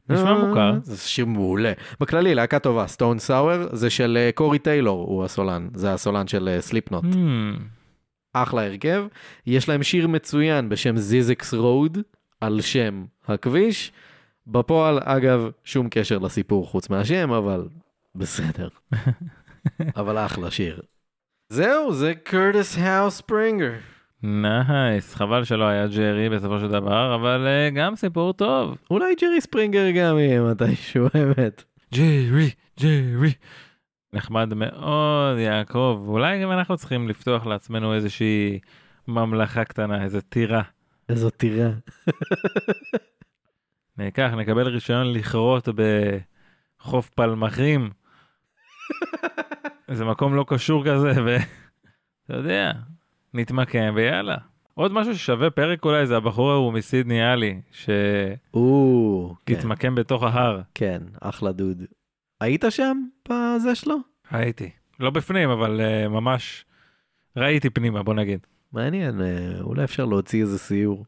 נשמע 0.08 0.46
מוכר. 0.46 0.72
זה 0.82 1.08
שיר 1.08 1.26
מעולה. 1.26 1.72
בכללי, 2.00 2.34
להקה 2.34 2.58
טובה, 2.58 2.86
סטון 2.86 3.18
סאואר, 3.18 3.68
זה 3.72 3.90
של 3.90 4.18
אה, 4.20 4.30
קורי 4.34 4.58
טיילור, 4.58 5.06
הוא 5.08 5.24
הסולן, 5.24 5.68
זה 5.74 5.92
הסולן 5.92 6.28
של 6.28 6.56
סליפנוט. 6.60 7.04
המ. 7.04 7.62
אחלה 8.32 8.66
הרכב. 8.66 9.04
יש 9.46 9.68
להם 9.68 9.82
שיר 9.82 10.08
מצוין 10.08 10.68
בשם 10.68 10.96
זיזקס 10.96 11.54
רוד, 11.54 11.98
על 12.40 12.60
שם 12.60 13.04
הכביש. 13.28 13.92
בפועל, 14.46 14.98
אגב, 15.04 15.50
שום 15.64 15.88
קשר 15.90 16.18
לסיפור 16.18 16.66
חוץ 16.66 16.90
מהשם, 16.90 17.30
אבל 17.30 17.68
בסדר. 18.14 18.68
אבל 19.96 20.18
אחלה 20.18 20.50
שיר. 20.50 20.82
זהו, 21.48 21.94
זה 21.94 22.14
קרטיס 22.14 22.78
האוס 22.78 23.16
ספרינגר. 23.16 23.72
Nice. 24.22 25.14
חבל 25.14 25.44
שלא 25.44 25.64
היה 25.64 25.86
ג'רי 25.86 26.28
בסופו 26.28 26.60
של 26.60 26.68
דבר, 26.68 27.14
אבל 27.14 27.46
אה, 27.46 27.70
גם 27.70 27.96
סיפור 27.96 28.32
טוב. 28.32 28.76
אולי 28.90 29.14
ג'רי 29.20 29.40
ספרינגר 29.40 29.90
גם 29.90 30.18
יהיה 30.18 30.42
מתישהו, 30.42 31.06
האמת. 31.14 31.64
ג'רי, 31.94 32.50
ג'רי. 32.80 33.32
נחמד 34.12 34.54
מאוד, 34.54 35.38
יעקב. 35.38 36.04
אולי 36.06 36.42
גם 36.42 36.52
אנחנו 36.52 36.76
צריכים 36.76 37.08
לפתוח 37.08 37.46
לעצמנו 37.46 37.94
איזושהי 37.94 38.58
ממלכה 39.08 39.64
קטנה, 39.64 40.04
איזה 40.04 40.20
טירה. 40.20 40.62
איזו 41.08 41.30
טירה. 41.30 41.70
ניקח, 43.98 44.30
נקבל 44.36 44.68
רישיון 44.68 45.12
לכרות 45.12 45.68
בחוף 46.80 47.08
פלמחים. 47.08 47.90
איזה 49.88 50.04
מקום 50.04 50.34
לא 50.34 50.44
קשור 50.48 50.84
כזה, 50.86 51.12
ואתה 51.24 51.46
יודע, 52.38 52.72
נתמקם 53.34 53.92
ויאללה. 53.96 54.36
עוד 54.74 54.92
משהו 54.92 55.14
ששווה 55.14 55.50
פרק 55.50 55.84
אולי 55.84 56.06
זה 56.06 56.16
הבחור 56.16 56.50
ההוא 56.50 56.72
מסידני 56.72 57.22
עלי, 57.22 57.60
או, 58.54 59.34
כן, 59.46 59.54
שהתמקם 59.54 59.94
בתוך 59.94 60.22
ההר. 60.22 60.60
כן, 60.74 61.02
אחלה 61.20 61.52
דוד. 61.52 61.82
היית 62.40 62.64
שם 62.70 63.02
בזה 63.28 63.74
שלו? 63.74 63.96
הייתי. 64.30 64.70
לא 65.00 65.10
בפנים, 65.10 65.50
אבל 65.50 65.80
uh, 65.80 66.08
ממש 66.08 66.64
ראיתי 67.36 67.70
פנימה, 67.70 68.02
בוא 68.02 68.14
נגיד. 68.14 68.46
מעניין, 68.72 69.20
אה, 69.20 69.60
אולי 69.60 69.84
אפשר 69.84 70.04
להוציא 70.04 70.42
איזה 70.42 70.58
סיור. 70.58 71.04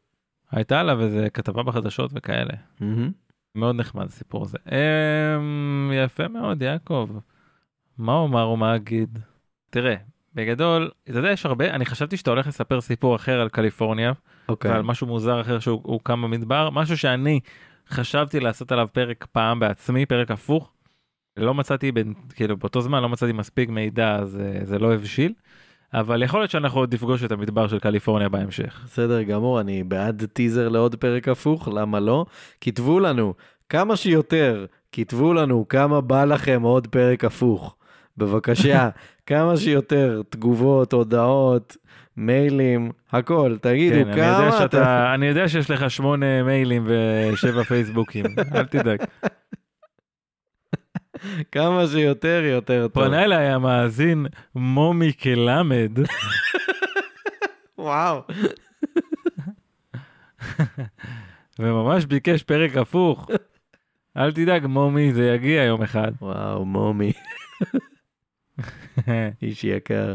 הייתה 0.50 0.80
עליו 0.80 1.00
איזה 1.00 1.30
כתבה 1.30 1.62
בחדשות 1.62 2.10
וכאלה. 2.14 2.54
מהמם. 2.80 3.10
מאוד 3.54 3.76
נחמד 3.76 4.04
הסיפור 4.04 4.42
הזה. 4.42 4.58
Um, 4.66 5.94
יפה 6.04 6.28
מאוד, 6.28 6.62
יעקב. 6.62 7.08
מה 7.98 8.12
אומר 8.12 8.48
ומה 8.48 8.76
אגיד? 8.76 9.18
תראה, 9.70 9.94
בגדול, 10.34 10.90
אתה 11.10 11.18
יודע, 11.18 11.30
יש 11.30 11.46
הרבה, 11.46 11.70
אני 11.70 11.86
חשבתי 11.86 12.16
שאתה 12.16 12.30
הולך 12.30 12.46
לספר 12.46 12.80
סיפור 12.80 13.16
אחר 13.16 13.40
על 13.40 13.48
קליפורניה, 13.48 14.12
אוקיי. 14.48 14.70
ועל 14.70 14.82
משהו 14.82 15.06
מוזר 15.06 15.40
אחר 15.40 15.58
שהוא 15.58 15.80
הוא 15.82 16.00
קם 16.02 16.22
במדבר, 16.22 16.70
משהו 16.70 16.98
שאני 16.98 17.40
חשבתי 17.88 18.40
לעשות 18.40 18.72
עליו 18.72 18.88
פרק 18.92 19.26
פעם 19.32 19.60
בעצמי, 19.60 20.06
פרק 20.06 20.30
הפוך. 20.30 20.72
לא 21.36 21.54
מצאתי, 21.54 21.92
בין, 21.92 22.14
כאילו 22.34 22.56
באותו 22.56 22.80
זמן 22.80 23.02
לא 23.02 23.08
מצאתי 23.08 23.32
מספיק 23.32 23.68
מידע, 23.68 24.16
אז 24.16 24.40
אה, 24.40 24.64
זה 24.64 24.78
לא 24.78 24.94
הבשיל. 24.94 25.32
אבל 25.94 26.22
יכול 26.22 26.40
להיות 26.40 26.50
שאנחנו 26.50 26.80
עוד 26.80 26.94
נפגוש 26.94 27.24
את 27.24 27.32
המדבר 27.32 27.68
של 27.68 27.78
קליפורניה 27.78 28.28
בהמשך. 28.28 28.82
בסדר 28.84 29.22
גמור, 29.22 29.60
אני 29.60 29.82
בעד 29.82 30.24
טיזר 30.32 30.68
לעוד 30.68 30.94
פרק 30.94 31.28
הפוך, 31.28 31.68
למה 31.68 32.00
לא? 32.00 32.26
כתבו 32.60 33.00
לנו 33.00 33.34
כמה 33.68 33.96
שיותר, 33.96 34.66
כתבו 34.92 35.32
לנו 35.32 35.68
כמה 35.68 36.00
בא 36.00 36.24
לכם 36.24 36.62
עוד 36.62 36.86
פרק 36.86 37.24
הפוך. 37.24 37.76
בבקשה, 38.16 38.88
כמה 39.26 39.56
שיותר 39.56 40.22
תגובות, 40.28 40.92
הודעות, 40.92 41.76
מיילים, 42.16 42.90
הכל, 43.12 43.56
תגידו 43.60 43.94
כן, 43.94 44.00
אני 44.00 44.10
יודע, 44.10 44.34
כמה 44.36 44.48
אתה... 44.48 44.58
שאתה, 44.58 45.14
אני 45.14 45.26
יודע 45.26 45.48
שיש 45.48 45.70
לך 45.70 45.90
שמונה 45.90 46.42
מיילים 46.42 46.86
ושבע 46.86 47.64
פייסבוקים, 47.68 48.24
אל 48.54 48.64
תדאג. 48.64 48.98
כמה 51.52 51.86
שיותר, 51.86 52.42
יותר 52.44 52.88
טוב. 52.88 53.04
פנה 53.04 53.24
אליי 53.24 53.46
המאזין 53.46 54.26
מומי 54.54 55.12
כלמד, 55.22 55.92
וואו. 57.78 58.20
וממש 61.58 62.06
ביקש 62.06 62.42
פרק 62.42 62.76
הפוך. 62.76 63.30
אל 64.16 64.32
תדאג, 64.32 64.66
מומי, 64.66 65.12
זה 65.12 65.24
יגיע 65.24 65.62
יום 65.62 65.82
אחד. 65.82 66.12
וואו, 66.20 66.64
מומי, 66.64 67.12
איש 69.42 69.64
יקר. 69.64 70.14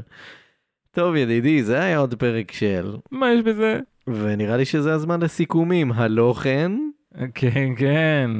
טוב, 0.91 1.15
ידידי, 1.15 1.63
זה 1.63 1.81
היה 1.81 1.97
עוד 1.97 2.15
פרק 2.15 2.51
של, 2.51 2.97
מה 3.11 3.33
יש 3.33 3.41
בזה? 3.41 3.79
ונראה 4.07 4.57
לי 4.57 4.65
שזה 4.65 4.93
הזמן 4.93 5.21
לסיכומים. 5.21 5.91
הלא 5.91 6.33
כן? 6.43 6.71
כן, 7.35 7.75
כן. 7.77 8.31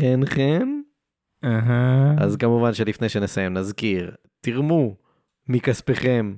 כן, 0.00 0.20
כן? 0.34 0.68
אהה. 1.44 2.14
אז 2.18 2.36
כמובן 2.36 2.74
שלפני 2.74 3.08
שנסיים 3.08 3.54
נזכיר, 3.54 4.10
תרמו 4.40 4.96
מכספיכם, 5.48 6.34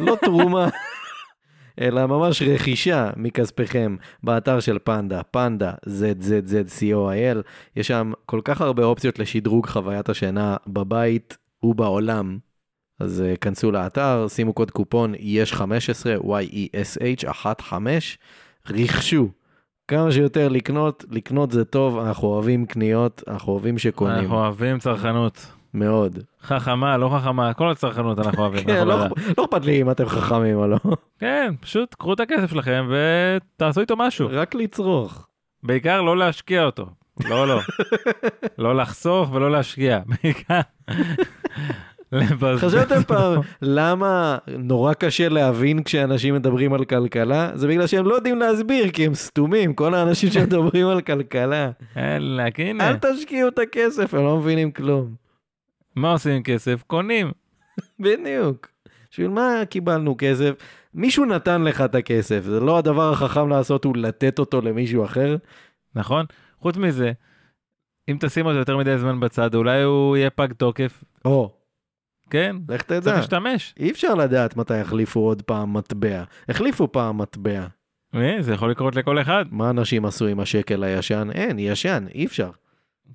לא 0.00 0.16
תרומה, 0.24 0.68
אלא 1.80 2.06
ממש 2.06 2.42
רכישה 2.42 3.10
מכספיכם 3.16 3.96
באתר 4.22 4.60
של 4.60 4.78
פנדה, 4.84 5.22
פנדה, 5.22 5.72
ZZZCOIL, 5.86 7.38
יש 7.76 7.88
שם 7.88 8.12
כל 8.26 8.40
כך 8.44 8.60
הרבה 8.60 8.84
אופציות 8.84 9.18
לשדרוג 9.18 9.66
חוויית 9.66 10.08
השינה 10.08 10.56
בבית 10.66 11.36
ובעולם. 11.62 12.38
אז 13.00 13.22
uh, 13.34 13.36
כנסו 13.38 13.72
לאתר, 13.72 14.26
שימו 14.28 14.52
קוד 14.52 14.70
קופון 14.70 15.12
יש 15.18 15.52
15, 15.52 16.14
Y-E-S-H, 16.16 17.32
15, 17.62 18.16
רכשו. 18.70 19.28
כמה 19.88 20.12
שיותר 20.12 20.48
לקנות, 20.48 21.04
לקנות 21.10 21.50
זה 21.50 21.64
טוב, 21.64 21.98
אנחנו 21.98 22.28
אוהבים 22.28 22.66
קניות, 22.66 23.22
אנחנו 23.28 23.52
אוהבים 23.52 23.78
שקונים, 23.78 24.16
אנחנו 24.18 24.36
אוהבים 24.36 24.78
צרכנות. 24.78 25.46
מאוד. 25.74 26.18
חכמה, 26.42 26.96
לא 26.96 27.18
חכמה, 27.18 27.54
כל 27.54 27.70
הצרכנות 27.70 28.18
אנחנו 28.18 28.42
אוהבים. 28.42 28.64
כן, 28.64 28.86
לא, 28.88 28.98
לא- 28.98 29.06
לא 29.38 29.44
אכפת 29.44 29.64
לי 29.64 29.80
אם 29.82 29.90
אתם 29.90 30.06
חכמים 30.06 30.56
או 30.56 30.66
לא, 30.66 30.78
כן, 31.18 31.54
פשוט 31.60 31.94
קחו 31.94 32.12
את 32.12 32.20
הכסף 32.20 32.50
שלכם 32.50 32.88
ותעשו 32.90 33.80
איתו 33.80 33.96
משהו. 33.96 34.28
רק 34.30 34.54
לצרוך. 34.54 35.26
בעיקר 35.62 36.00
לא 36.00 36.16
להשקיע 36.16 36.64
אותו. 36.64 36.86
לא, 37.28 37.48
לא. 37.48 37.60
לא 38.58 38.76
לחסוך 38.76 39.32
ולא 39.32 39.50
להשקיע. 39.50 40.00
בעיקר. 40.22 40.60
לבזבז 42.14 42.58
חשבתם. 42.58 43.02
פעם 43.02 43.40
למה 43.62 44.38
נורא 44.58 44.94
קשה 44.94 45.28
להבין 45.28 45.82
כשאנשים 45.82 46.34
מדברים 46.34 46.72
על 46.72 46.84
כלכלה? 46.84 47.50
זה 47.54 47.68
בגלל 47.68 47.86
שהם 47.86 48.06
לא 48.06 48.14
יודעים 48.14 48.38
להסביר 48.38 48.90
כי 48.90 49.06
הם 49.06 49.14
סתומים, 49.14 49.74
כל 49.74 49.94
האנשים 49.94 50.30
שמדברים 50.32 50.86
על 50.86 51.00
כלכלה. 51.00 51.70
אלא, 51.96 52.42
הנה. 52.58 52.88
אל 52.88 52.96
תשקיעו 52.96 53.48
את 53.48 53.58
הכסף, 53.58 54.14
הם 54.14 54.24
לא 54.24 54.38
מבינים 54.38 54.70
כלום. 54.70 55.14
מה 55.96 56.12
עושים 56.12 56.32
עם 56.32 56.42
כסף? 56.42 56.82
קונים. 56.86 57.32
בדיוק. 58.00 58.68
בשביל 59.10 59.28
מה 59.28 59.62
קיבלנו 59.70 60.14
כסף? 60.18 60.50
מישהו 60.94 61.24
נתן 61.24 61.62
לך 61.62 61.80
את 61.80 61.94
הכסף, 61.94 62.40
זה 62.44 62.60
לא 62.60 62.78
הדבר 62.78 63.12
החכם 63.12 63.48
לעשות 63.48 63.84
הוא 63.84 63.96
לתת 63.96 64.38
אותו 64.38 64.60
למישהו 64.60 65.04
אחר? 65.04 65.36
נכון? 65.94 66.26
חוץ 66.60 66.76
מזה, 66.76 67.12
אם 68.08 68.16
תשים 68.20 68.46
אותו 68.46 68.58
יותר 68.58 68.76
מדי 68.76 68.98
זמן 68.98 69.20
בצד, 69.20 69.54
אולי 69.54 69.82
הוא 69.82 70.16
יהיה 70.16 70.30
פג 70.30 70.52
תוקף. 70.52 71.04
או, 71.24 71.52
כן? 72.30 72.56
לך 72.68 72.82
צריך 72.82 73.00
תדע. 73.00 73.16
להשתמש. 73.16 73.74
אי 73.78 73.90
אפשר 73.90 74.14
לדעת 74.14 74.56
מתי 74.56 74.78
יחליפו 74.78 75.20
עוד 75.20 75.42
פעם 75.42 75.72
מטבע. 75.72 76.24
החליפו 76.48 76.92
פעם 76.92 77.18
מטבע. 77.18 77.66
אה, 78.14 78.36
זה 78.40 78.52
יכול 78.52 78.70
לקרות 78.70 78.96
לכל 78.96 79.20
אחד. 79.20 79.44
מה 79.50 79.70
אנשים 79.70 80.04
עשו 80.04 80.26
עם 80.26 80.40
השקל 80.40 80.84
הישן? 80.84 81.28
אין, 81.34 81.58
ישן, 81.58 82.04
אי 82.14 82.26
אפשר. 82.26 82.50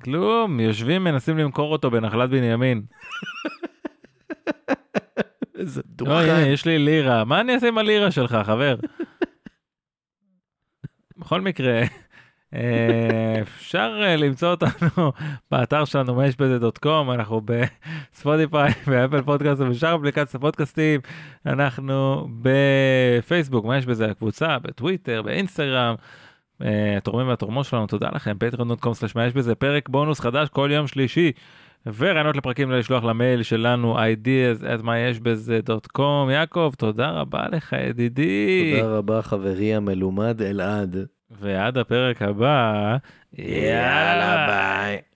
כלום, 0.01 0.59
יושבים 0.59 1.03
מנסים 1.03 1.37
למכור 1.37 1.71
אותו 1.71 1.91
בנחלת 1.91 2.29
בנימין. 2.29 2.81
איזה 5.55 5.81
לא, 6.01 6.19
הנה, 6.19 6.25
דוכן. 6.27 6.45
יש 6.47 6.65
לי 6.65 6.79
לירה, 6.79 7.23
מה 7.25 7.41
אני 7.41 7.53
אעשה 7.53 7.67
עם 7.67 7.77
הלירה 7.77 8.11
שלך, 8.11 8.37
חבר? 8.45 8.75
בכל 11.17 11.41
מקרה, 11.41 11.81
אפשר 13.41 13.99
אה, 14.01 14.15
למצוא 14.15 14.51
אותנו 14.51 15.11
באתר 15.51 15.85
שלנו, 15.85 16.15
מה 16.15 16.27
יש 16.27 16.35
בזה 16.37 16.59
דוט 16.59 16.77
קום, 16.77 17.11
אנחנו 17.11 17.41
בספוטיפיי, 17.45 18.73
באפל 18.87 19.21
פודקאסט 19.21 19.61
ובשאר 19.61 19.95
אפליקציות 19.95 20.35
הפודקאסטים, 20.35 21.01
אנחנו 21.45 22.27
בפייסבוק, 22.41 23.65
מה 23.65 23.77
יש 23.77 23.85
בזה, 23.85 24.11
הקבוצה, 24.11 24.59
בטוויטר, 24.59 25.21
באינסטגרם. 25.21 25.95
אה, 26.63 26.97
התורמים 26.97 27.27
והתורמות 27.27 27.65
שלנו, 27.65 27.87
תודה 27.87 28.09
לכם, 28.13 28.37
patreon.com/slash 28.43 29.11
מה 29.15 29.25
יש 29.25 29.33
בזה, 29.33 29.55
פרק 29.55 29.89
בונוס 29.89 30.19
חדש 30.19 30.49
כל 30.49 30.69
יום 30.73 30.87
שלישי. 30.87 31.31
ורעיונות 31.85 32.35
לפרקים 32.35 32.71
לשלוח 32.71 33.03
למייל 33.03 33.43
שלנו 33.43 33.97
ideas 33.97 34.63
at 34.63 34.83
מה 34.83 34.99
יש 34.99 35.19
בזה 35.19 35.59
דוט 35.63 35.87
קום 35.87 36.29
יעקב 36.29 36.71
תודה 36.77 37.11
רבה 37.11 37.45
לך 37.51 37.75
ידידי 37.89 38.73
תודה 38.81 38.97
רבה 38.97 39.21
חברי 39.21 39.75
המלומד 39.75 40.41
אלעד. 40.41 40.97
ועד 41.31 41.77
הפרק 41.77 42.21
הבא, 42.21 42.97
יאללה 43.33 44.47
ביי. 44.47 45.08